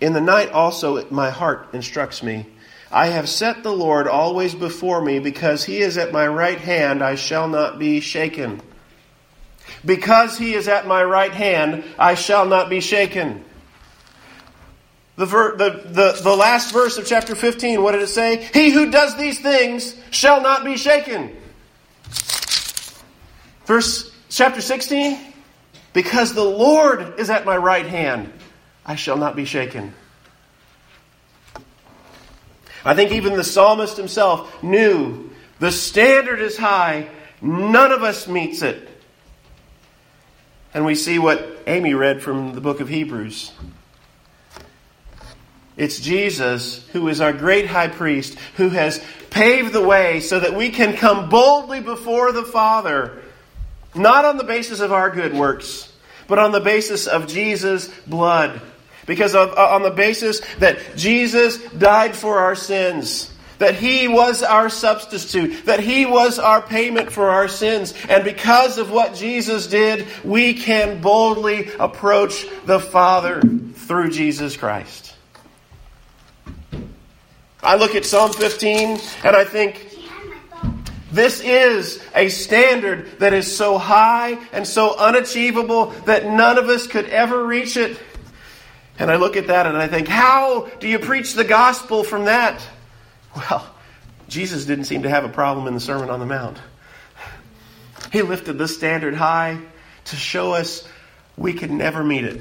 In 0.00 0.12
the 0.12 0.20
night 0.20 0.50
also 0.50 1.04
my 1.10 1.30
heart 1.30 1.68
instructs 1.72 2.22
me. 2.22 2.46
I 2.90 3.08
have 3.08 3.28
set 3.28 3.62
the 3.62 3.72
Lord 3.72 4.06
always 4.06 4.54
before 4.54 5.00
me 5.00 5.18
because 5.18 5.64
he 5.64 5.78
is 5.78 5.98
at 5.98 6.12
my 6.12 6.26
right 6.26 6.58
hand, 6.58 7.02
I 7.02 7.16
shall 7.16 7.48
not 7.48 7.78
be 7.78 8.00
shaken. 8.00 8.60
Because 9.84 10.38
he 10.38 10.54
is 10.54 10.68
at 10.68 10.86
my 10.86 11.02
right 11.02 11.32
hand, 11.32 11.84
I 11.98 12.14
shall 12.14 12.46
not 12.46 12.70
be 12.70 12.80
shaken. 12.80 13.44
The, 15.16 15.26
ver- 15.26 15.56
the, 15.56 15.70
the, 15.86 16.20
the 16.22 16.36
last 16.36 16.72
verse 16.72 16.98
of 16.98 17.06
chapter 17.06 17.34
15, 17.34 17.82
what 17.82 17.92
did 17.92 18.02
it 18.02 18.08
say? 18.08 18.48
He 18.52 18.70
who 18.70 18.90
does 18.90 19.16
these 19.16 19.40
things 19.40 19.96
shall 20.10 20.40
not 20.40 20.64
be 20.64 20.76
shaken. 20.76 21.36
Verse 23.64 24.12
chapter 24.28 24.60
16, 24.60 25.18
because 25.92 26.34
the 26.34 26.44
Lord 26.44 27.18
is 27.18 27.30
at 27.30 27.44
my 27.44 27.56
right 27.56 27.86
hand, 27.86 28.32
I 28.84 28.94
shall 28.94 29.16
not 29.16 29.34
be 29.34 29.44
shaken. 29.44 29.92
I 32.86 32.94
think 32.94 33.12
even 33.12 33.34
the 33.34 33.44
psalmist 33.44 33.96
himself 33.96 34.62
knew 34.62 35.30
the 35.58 35.72
standard 35.72 36.40
is 36.40 36.56
high, 36.56 37.08
none 37.42 37.92
of 37.92 38.02
us 38.02 38.28
meets 38.28 38.62
it. 38.62 38.88
And 40.72 40.84
we 40.84 40.94
see 40.94 41.18
what 41.18 41.62
Amy 41.66 41.94
read 41.94 42.22
from 42.22 42.54
the 42.54 42.60
book 42.60 42.80
of 42.80 42.88
Hebrews. 42.88 43.52
It's 45.76 46.00
Jesus 46.00 46.86
who 46.88 47.08
is 47.08 47.20
our 47.20 47.32
great 47.32 47.66
high 47.66 47.88
priest, 47.88 48.38
who 48.56 48.70
has 48.70 49.04
paved 49.30 49.72
the 49.72 49.84
way 49.84 50.20
so 50.20 50.40
that 50.40 50.54
we 50.54 50.70
can 50.70 50.96
come 50.96 51.28
boldly 51.28 51.80
before 51.80 52.32
the 52.32 52.44
Father 52.44 53.22
not 53.96 54.24
on 54.24 54.36
the 54.36 54.44
basis 54.44 54.80
of 54.80 54.92
our 54.92 55.10
good 55.10 55.34
works, 55.34 55.92
but 56.28 56.38
on 56.38 56.52
the 56.52 56.60
basis 56.60 57.06
of 57.06 57.26
Jesus' 57.26 57.88
blood. 58.06 58.60
Because 59.06 59.34
of, 59.34 59.56
uh, 59.56 59.68
on 59.70 59.82
the 59.82 59.90
basis 59.90 60.40
that 60.58 60.78
Jesus 60.96 61.58
died 61.72 62.16
for 62.16 62.38
our 62.38 62.54
sins. 62.54 63.32
That 63.58 63.74
He 63.74 64.08
was 64.08 64.42
our 64.42 64.68
substitute. 64.68 65.64
That 65.66 65.80
He 65.80 66.06
was 66.06 66.38
our 66.38 66.60
payment 66.60 67.12
for 67.12 67.30
our 67.30 67.48
sins. 67.48 67.94
And 68.08 68.24
because 68.24 68.78
of 68.78 68.90
what 68.90 69.14
Jesus 69.14 69.66
did, 69.66 70.06
we 70.24 70.54
can 70.54 71.00
boldly 71.00 71.70
approach 71.78 72.46
the 72.66 72.80
Father 72.80 73.40
through 73.40 74.10
Jesus 74.10 74.56
Christ. 74.56 75.14
I 77.62 77.76
look 77.76 77.94
at 77.94 78.04
Psalm 78.04 78.32
15 78.32 78.98
and 79.24 79.36
I 79.36 79.44
think, 79.44 79.96
this 81.10 81.40
is 81.40 82.02
a 82.14 82.28
standard 82.28 83.20
that 83.20 83.32
is 83.32 83.56
so 83.56 83.78
high 83.78 84.38
and 84.52 84.66
so 84.66 84.96
unachievable 84.98 85.86
that 86.04 86.26
none 86.26 86.58
of 86.58 86.68
us 86.68 86.86
could 86.86 87.06
ever 87.06 87.44
reach 87.44 87.76
it. 87.76 87.98
And 88.98 89.10
I 89.10 89.16
look 89.16 89.36
at 89.36 89.48
that 89.48 89.66
and 89.66 89.76
I 89.76 89.88
think, 89.88 90.08
how 90.08 90.68
do 90.80 90.88
you 90.88 90.98
preach 90.98 91.34
the 91.34 91.44
gospel 91.44 92.02
from 92.02 92.24
that? 92.24 92.62
Well, 93.36 93.68
Jesus 94.28 94.64
didn't 94.64 94.86
seem 94.86 95.02
to 95.02 95.10
have 95.10 95.24
a 95.24 95.28
problem 95.28 95.66
in 95.66 95.74
the 95.74 95.80
Sermon 95.80 96.08
on 96.08 96.20
the 96.20 96.26
Mount. 96.26 96.58
He 98.12 98.22
lifted 98.22 98.56
the 98.58 98.68
standard 98.68 99.14
high 99.14 99.58
to 100.06 100.16
show 100.16 100.52
us 100.52 100.88
we 101.36 101.52
could 101.52 101.70
never 101.70 102.02
meet 102.02 102.24
it. 102.24 102.40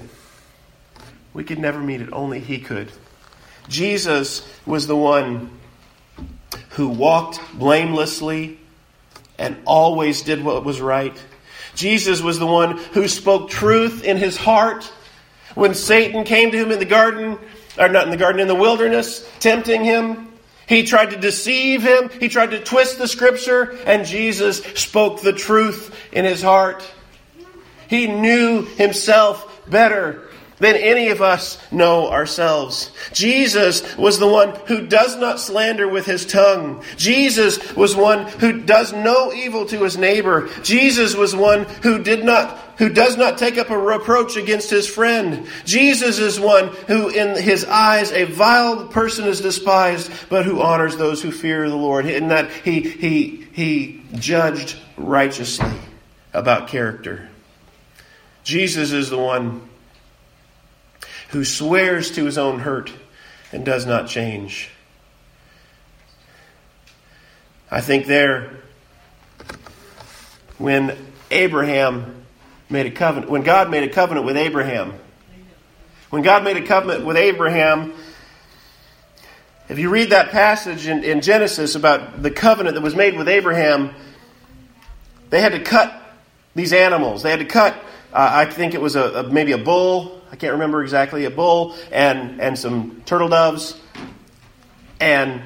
We 1.34 1.44
could 1.44 1.60
never 1.60 1.80
meet 1.80 2.02
it, 2.02 2.10
only 2.14 2.40
He 2.40 2.60
could. 2.60 2.92
Jesus 3.68 4.48
was 4.66 4.88
the 4.88 4.96
one 4.96 5.50
who 6.70 6.90
walked 6.90 7.40
blamelessly 7.54 8.60
and 9.38 9.58
always 9.66 10.22
did 10.22 10.44
what 10.44 10.64
was 10.64 10.80
right. 10.80 11.22
Jesus 11.76 12.22
was 12.22 12.40
the 12.40 12.46
one 12.46 12.78
who 12.78 13.08
spoke 13.08 13.50
truth 13.50 14.04
in 14.04 14.18
his 14.18 14.38
heart. 14.38 14.92
When 15.56 15.74
Satan 15.74 16.24
came 16.24 16.52
to 16.52 16.58
him 16.58 16.72
in 16.72 16.80
the 16.80 16.86
garden, 16.86 17.40
or 17.80 17.90
not 17.90 18.06
in 18.06 18.12
the 18.12 18.18
garden, 18.18 18.42
in 18.42 18.48
the 18.48 18.56
wilderness, 18.56 19.28
tempting 19.40 19.84
him, 19.84 20.28
he 20.68 20.84
tried 20.84 21.12
to 21.12 21.18
deceive 21.18 21.82
him. 21.82 22.10
He 22.20 22.30
tried 22.30 22.52
to 22.52 22.60
twist 22.60 22.98
the 22.98 23.08
scripture, 23.08 23.78
and 23.86 24.06
Jesus 24.06 24.60
spoke 24.76 25.22
the 25.22 25.34
truth 25.34 25.96
in 26.12 26.26
his 26.26 26.42
heart. 26.42 26.84
He 27.88 28.08
knew 28.08 28.64
himself 28.64 29.62
better 29.70 30.25
than 30.60 30.76
any 30.76 31.10
of 31.10 31.22
us 31.22 31.60
know 31.72 32.10
ourselves. 32.10 32.92
Jesus 33.12 33.96
was 33.98 34.20
the 34.20 34.28
one 34.28 34.56
who 34.68 34.88
does 34.88 35.18
not 35.18 35.40
slander 35.40 35.88
with 35.88 36.06
his 36.06 36.26
tongue. 36.26 36.84
Jesus 36.98 37.76
was 37.76 37.96
one 37.96 38.26
who 38.28 38.62
does 38.62 38.94
no 38.94 39.34
evil 39.34 39.66
to 39.66 39.84
his 39.84 39.98
neighbor. 39.98 40.50
Jesus 40.64 41.16
was 41.16 41.36
one 41.36 41.66
who 41.84 42.02
did 42.02 42.24
not 42.24 42.62
who 42.78 42.90
does 42.90 43.16
not 43.16 43.38
take 43.38 43.58
up 43.58 43.70
a 43.70 43.78
reproach 43.78 44.36
against 44.36 44.70
his 44.70 44.86
friend. 44.86 45.48
Jesus 45.64 46.20
is 46.20 46.38
one 46.38 46.68
who 46.88 47.08
in 47.08 47.42
his 47.42 47.64
eyes 47.64 48.12
a 48.12 48.26
vile 48.26 48.88
person 48.88 49.26
is 49.26 49.40
despised, 49.40 50.12
but 50.28 50.46
who 50.46 50.62
honors 50.62 50.98
those 50.98 51.22
who 51.22 51.32
fear 51.32 51.70
the 51.70 51.76
Lord. 51.76 52.06
In 52.06 52.30
that 52.30 52.52
he 52.52 52.82
he 52.82 53.48
he 53.54 54.04
judged 54.16 54.78
righteously 54.98 55.72
about 56.34 56.68
character. 56.68 57.30
Jesus 58.44 58.92
is 58.92 59.10
the 59.10 59.18
one 59.18 59.68
who 61.30 61.44
swears 61.44 62.12
to 62.12 62.26
his 62.26 62.38
own 62.38 62.60
hurt 62.60 62.92
and 63.52 63.66
does 63.66 63.86
not 63.86 64.08
change. 64.08 64.70
I 67.70 67.82
think 67.82 68.06
there, 68.06 68.52
when 70.58 70.96
Abraham 71.32 72.26
made 72.70 72.86
a 72.86 72.92
covenant, 72.92 73.32
when 73.32 73.44
God 73.44 73.70
made 73.70 73.84
a 73.84 73.90
covenant 73.92 74.26
with 74.26 74.38
Abraham, 74.38 74.94
when 76.10 76.22
God 76.22 76.44
made 76.44 76.58
a 76.58 76.62
covenant 76.62 77.06
with 77.06 77.18
Abraham, 77.18 77.94
if 79.68 79.80
you 79.80 79.90
read 79.90 80.12
that 80.12 80.30
passage 80.30 80.88
in, 80.88 81.04
in 81.04 81.22
Genesis 81.22 81.76
about 81.76 82.22
the 82.22 82.30
covenant 82.30 82.76
that 82.76 82.82
was 82.82 82.96
made 82.96 83.18
with 83.18 83.28
Abraham, 83.28 83.94
they 85.32 85.42
had 85.42 85.54
to 85.54 85.60
cut 85.60 86.02
these 86.54 86.72
animals. 86.72 87.24
They 87.24 87.32
had 87.32 87.40
to 87.40 87.46
cut, 87.46 87.74
uh, 88.14 88.30
I 88.32 88.46
think 88.46 88.76
it 88.76 88.82
was 88.82 88.96
a, 88.96 89.02
a, 89.02 89.24
maybe 89.24 89.54
a 89.54 89.58
bull, 89.58 90.15
I 90.36 90.38
can't 90.38 90.52
remember 90.52 90.84
exactly, 90.84 91.24
a 91.24 91.30
bull 91.30 91.78
and, 91.94 92.42
and 92.42 92.60
some 92.60 93.04
turtle 93.06 93.30
doves. 93.30 93.80
And 95.00 95.42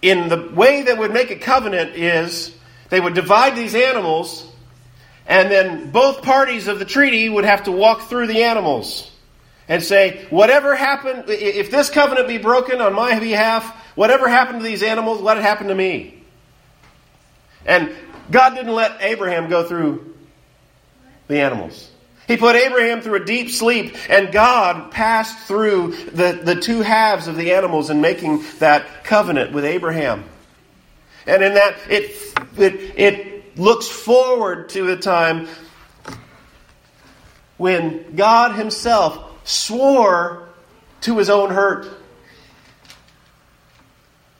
in 0.00 0.30
the 0.30 0.50
way 0.54 0.84
that 0.84 0.96
would 0.96 1.12
make 1.12 1.30
a 1.30 1.36
covenant 1.36 1.96
is 1.96 2.56
they 2.88 2.98
would 2.98 3.12
divide 3.12 3.56
these 3.56 3.74
animals, 3.74 4.50
and 5.26 5.50
then 5.50 5.90
both 5.90 6.22
parties 6.22 6.66
of 6.66 6.78
the 6.78 6.86
treaty 6.86 7.28
would 7.28 7.44
have 7.44 7.64
to 7.64 7.72
walk 7.72 8.08
through 8.08 8.26
the 8.26 8.44
animals 8.44 9.10
and 9.68 9.82
say, 9.82 10.26
whatever 10.30 10.74
happened, 10.74 11.24
if 11.28 11.70
this 11.70 11.90
covenant 11.90 12.26
be 12.26 12.38
broken 12.38 12.80
on 12.80 12.94
my 12.94 13.18
behalf, 13.20 13.66
whatever 13.96 14.28
happened 14.28 14.60
to 14.60 14.64
these 14.64 14.82
animals, 14.82 15.20
let 15.20 15.36
it 15.36 15.42
happen 15.42 15.66
to 15.66 15.74
me. 15.74 16.24
And 17.66 17.94
God 18.30 18.54
didn't 18.54 18.72
let 18.72 19.02
Abraham 19.02 19.50
go 19.50 19.68
through 19.68 20.16
the 21.28 21.38
animals. 21.38 21.90
He 22.28 22.36
put 22.36 22.54
Abraham 22.54 23.00
through 23.00 23.16
a 23.16 23.24
deep 23.24 23.50
sleep, 23.50 23.96
and 24.08 24.32
God 24.32 24.92
passed 24.92 25.46
through 25.46 25.94
the, 26.12 26.40
the 26.42 26.54
two 26.54 26.80
halves 26.80 27.26
of 27.26 27.36
the 27.36 27.52
animals 27.52 27.90
in 27.90 28.00
making 28.00 28.44
that 28.60 29.04
covenant 29.04 29.52
with 29.52 29.64
Abraham. 29.64 30.24
And 31.26 31.42
in 31.42 31.54
that, 31.54 31.76
it, 31.88 32.16
it, 32.56 32.98
it 32.98 33.58
looks 33.58 33.88
forward 33.88 34.68
to 34.70 34.92
a 34.92 34.96
time 34.96 35.48
when 37.56 38.14
God 38.14 38.54
Himself 38.54 39.46
swore 39.46 40.48
to 41.02 41.18
His 41.18 41.28
own 41.28 41.50
hurt. 41.50 41.88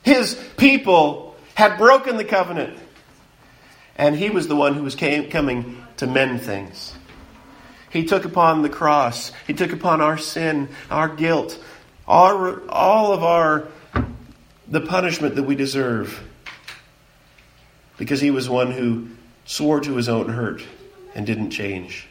His 0.03 0.35
people 0.57 1.37
had 1.55 1.79
broken 1.79 2.17
the 2.17 2.25
covenant, 2.25 2.79
and 3.97 4.17
He 4.17 4.31
was 4.31 4.47
the 4.47 4.57
one 4.57 4.75
who 4.75 4.83
was 4.85 4.95
came, 4.95 5.31
coming 5.31 5.85
to 5.97 6.07
mend 6.07 6.43
things. 6.43 6.95
He 7.93 8.05
took 8.05 8.25
upon 8.25 8.63
the 8.63 8.71
cross. 8.71 9.33
He 9.47 9.53
took 9.53 9.73
upon 9.73 10.01
our 10.01 10.17
sin, 10.17 10.71
our 10.91 11.09
guilt, 11.09 11.63
our, 12.09 12.67
all 12.71 13.13
of 13.13 13.23
our 13.23 13.69
the 14.67 14.81
punishment 14.81 15.35
that 15.37 15.43
we 15.43 15.55
deserve. 15.55 16.27
Because 17.99 18.21
he 18.21 18.31
was 18.31 18.49
one 18.49 18.71
who 18.71 19.09
swore 19.45 19.81
to 19.81 19.95
his 19.97 20.09
own 20.09 20.31
hurt 20.31 20.63
and 21.15 21.27
didn't 21.27 21.51
change. 21.51 22.09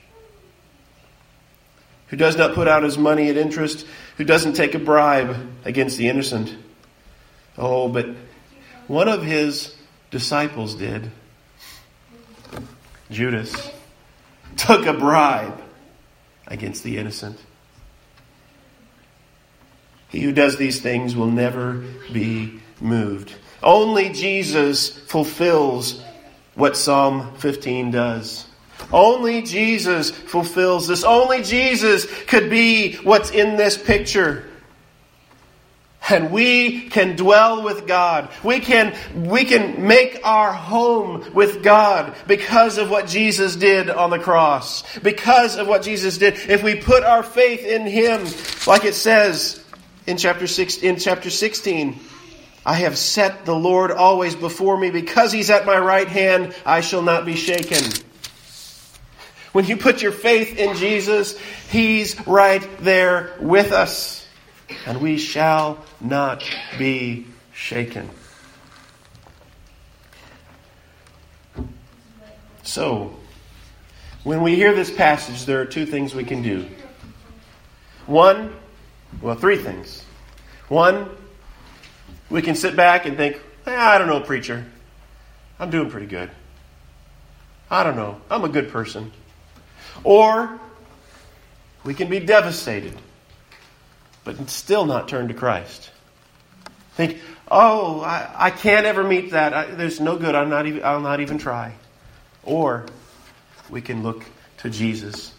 Who 2.10 2.18
does 2.18 2.38
not 2.38 2.54
put 2.54 2.68
out 2.68 2.84
his 2.84 2.98
money 2.98 3.30
at 3.30 3.38
interest, 3.38 3.88
who 4.18 4.24
doesn't 4.24 4.54
take 4.54 4.76
a 4.76 4.80
bribe 4.80 5.36
against 5.66 5.98
the 5.98 6.10
innocent. 6.10 6.56
Oh, 7.58 7.88
but 7.88 8.08
one 8.88 9.08
of 9.08 9.24
his 9.24 9.76
disciples 10.12 10.76
did. 10.76 11.10
Judas 13.10 13.72
took 14.58 14.86
a 14.86 14.94
bribe 14.94 15.60
against 16.52 16.84
the 16.84 16.98
innocent. 16.98 17.40
He 20.10 20.20
who 20.20 20.34
does 20.34 20.58
these 20.58 20.82
things 20.82 21.16
will 21.16 21.32
never 21.32 21.84
be 22.12 22.60
moved. 22.82 23.34
Only 23.64 24.10
Jesus 24.10 24.90
fulfills 24.90 26.04
what 26.56 26.76
Psalm 26.76 27.34
15 27.38 27.92
does. 27.92 28.46
Only 28.92 29.42
Jesus 29.42 30.12
fulfills 30.12 30.88
this. 30.88 31.06
Only 31.06 31.44
Jesus 31.44 32.06
could 32.26 32.50
be 32.50 32.96
what's 32.98 33.32
in 33.32 33.56
this 33.56 33.78
picture. 33.78 34.51
And 36.12 36.30
we 36.30 36.90
can 36.90 37.16
dwell 37.16 37.64
with 37.64 37.88
God. 37.88 38.30
We 38.44 38.60
can, 38.60 38.94
we 39.16 39.46
can 39.46 39.88
make 39.88 40.20
our 40.26 40.52
home 40.52 41.34
with 41.34 41.64
God 41.64 42.16
because 42.28 42.78
of 42.78 42.90
what 42.90 43.08
Jesus 43.08 43.56
did 43.56 43.90
on 43.90 44.10
the 44.10 44.20
cross. 44.20 44.84
Because 45.00 45.56
of 45.58 45.70
what 45.70 45.84
Jesus 45.84 46.18
did. 46.18 46.34
If 46.50 46.64
we 46.64 46.76
put 46.76 47.04
our 47.04 47.24
faith 47.24 47.66
in 47.66 47.88
Him, 47.88 48.26
like 48.68 48.84
it 48.84 48.94
says 48.94 49.64
in 50.06 50.18
chapter 50.18 50.48
six, 50.48 50.78
in 50.78 50.98
chapter 50.98 51.30
16, 51.30 51.98
I 52.66 52.74
have 52.74 52.98
set 52.98 53.46
the 53.46 53.56
Lord 53.56 53.92
always 53.92 54.36
before 54.36 54.78
me. 54.78 54.92
Because 54.92 55.32
He's 55.32 55.50
at 55.50 55.66
my 55.66 55.80
right 55.80 56.10
hand, 56.10 56.54
I 56.66 56.82
shall 56.82 57.04
not 57.04 57.26
be 57.26 57.36
shaken. 57.36 57.90
When 59.54 59.66
you 59.66 59.78
put 59.78 60.02
your 60.02 60.12
faith 60.12 60.58
in 60.58 60.76
Jesus, 60.76 61.40
He's 61.70 62.28
right 62.28 62.68
there 62.80 63.38
with 63.40 63.72
us 63.72 64.21
and 64.86 65.02
we 65.02 65.18
shall 65.18 65.84
not 66.00 66.44
be 66.78 67.28
shaken. 67.54 68.10
So, 72.64 73.16
when 74.24 74.44
we 74.44 74.56
hear 74.56 74.74
this 74.74 74.92
passage, 74.92 75.46
there 75.46 75.62
are 75.62 75.66
two 75.66 75.86
things 75.86 76.14
we 76.14 76.24
can 76.24 76.42
do. 76.42 76.68
One, 78.06 78.54
well, 79.22 79.36
three 79.36 79.58
things. 79.58 80.04
One, 80.70 81.10
we 82.30 82.42
can 82.42 82.56
sit 82.56 82.76
back 82.76 83.06
and 83.06 83.18
think, 83.18 83.42
eh, 83.66 83.76
I 83.76 83.98
don't 83.98 84.08
know, 84.08 84.22
preacher. 84.22 84.66
I'm 85.60 85.70
doing 85.70 85.90
pretty 85.90 86.08
good. 86.08 86.30
I 87.70 87.84
don't 87.84 87.96
know. 87.96 88.22
I'm 88.30 88.44
a 88.44 88.50
good 88.50 88.70
person. 88.70 89.12
Or 90.04 90.60
we 91.84 91.94
can 91.94 92.10
be 92.10 92.20
devastated 92.20 92.98
but 94.24 94.50
still 94.50 94.86
not 94.86 95.08
turn 95.08 95.28
to 95.28 95.34
Christ. 95.34 95.90
Think, 96.94 97.20
oh, 97.50 98.02
I, 98.02 98.30
I 98.36 98.50
can't 98.52 98.86
ever 98.86 99.04
meet 99.04 99.32
that. 99.32 99.54
I, 99.54 99.66
there's 99.66 100.00
no 100.00 100.18
good. 100.18 100.36
I'm 100.36 100.50
not 100.50 100.66
even, 100.66 100.84
I'll 100.84 101.02
not 101.02 101.20
even 101.20 101.38
try. 101.38 101.74
Or 102.44 102.86
we 103.70 103.82
can 103.82 104.04
look 104.04 104.26
to 104.60 104.70
Jesus. 104.70 105.34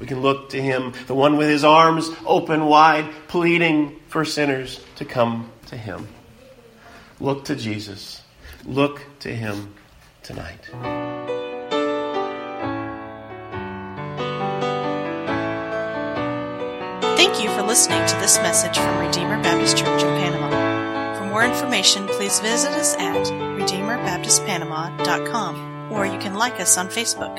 We 0.00 0.06
can 0.06 0.20
look 0.20 0.50
to 0.50 0.62
Him, 0.62 0.92
the 1.06 1.14
one 1.14 1.36
with 1.36 1.48
His 1.48 1.64
arms 1.64 2.10
open 2.24 2.66
wide, 2.66 3.10
pleading 3.28 4.00
for 4.08 4.24
sinners 4.24 4.80
to 4.96 5.04
come 5.04 5.50
to 5.66 5.76
Him. 5.76 6.08
Look 7.20 7.46
to 7.46 7.56
Jesus. 7.56 8.22
Look 8.64 9.02
to 9.20 9.34
Him 9.34 9.74
tonight. 10.22 11.37
Listening 17.78 18.08
to 18.08 18.16
this 18.16 18.38
message 18.38 18.76
from 18.76 18.98
Redeemer 18.98 19.40
Baptist 19.40 19.76
Church 19.76 20.02
in 20.02 20.08
Panama. 20.18 21.16
For 21.16 21.26
more 21.26 21.44
information, 21.44 22.08
please 22.08 22.40
visit 22.40 22.72
us 22.72 22.96
at 22.96 23.28
RedeemerBaptistPanama.com 23.28 25.92
or 25.92 26.04
you 26.04 26.18
can 26.18 26.34
like 26.34 26.58
us 26.58 26.76
on 26.76 26.88
Facebook. 26.88 27.38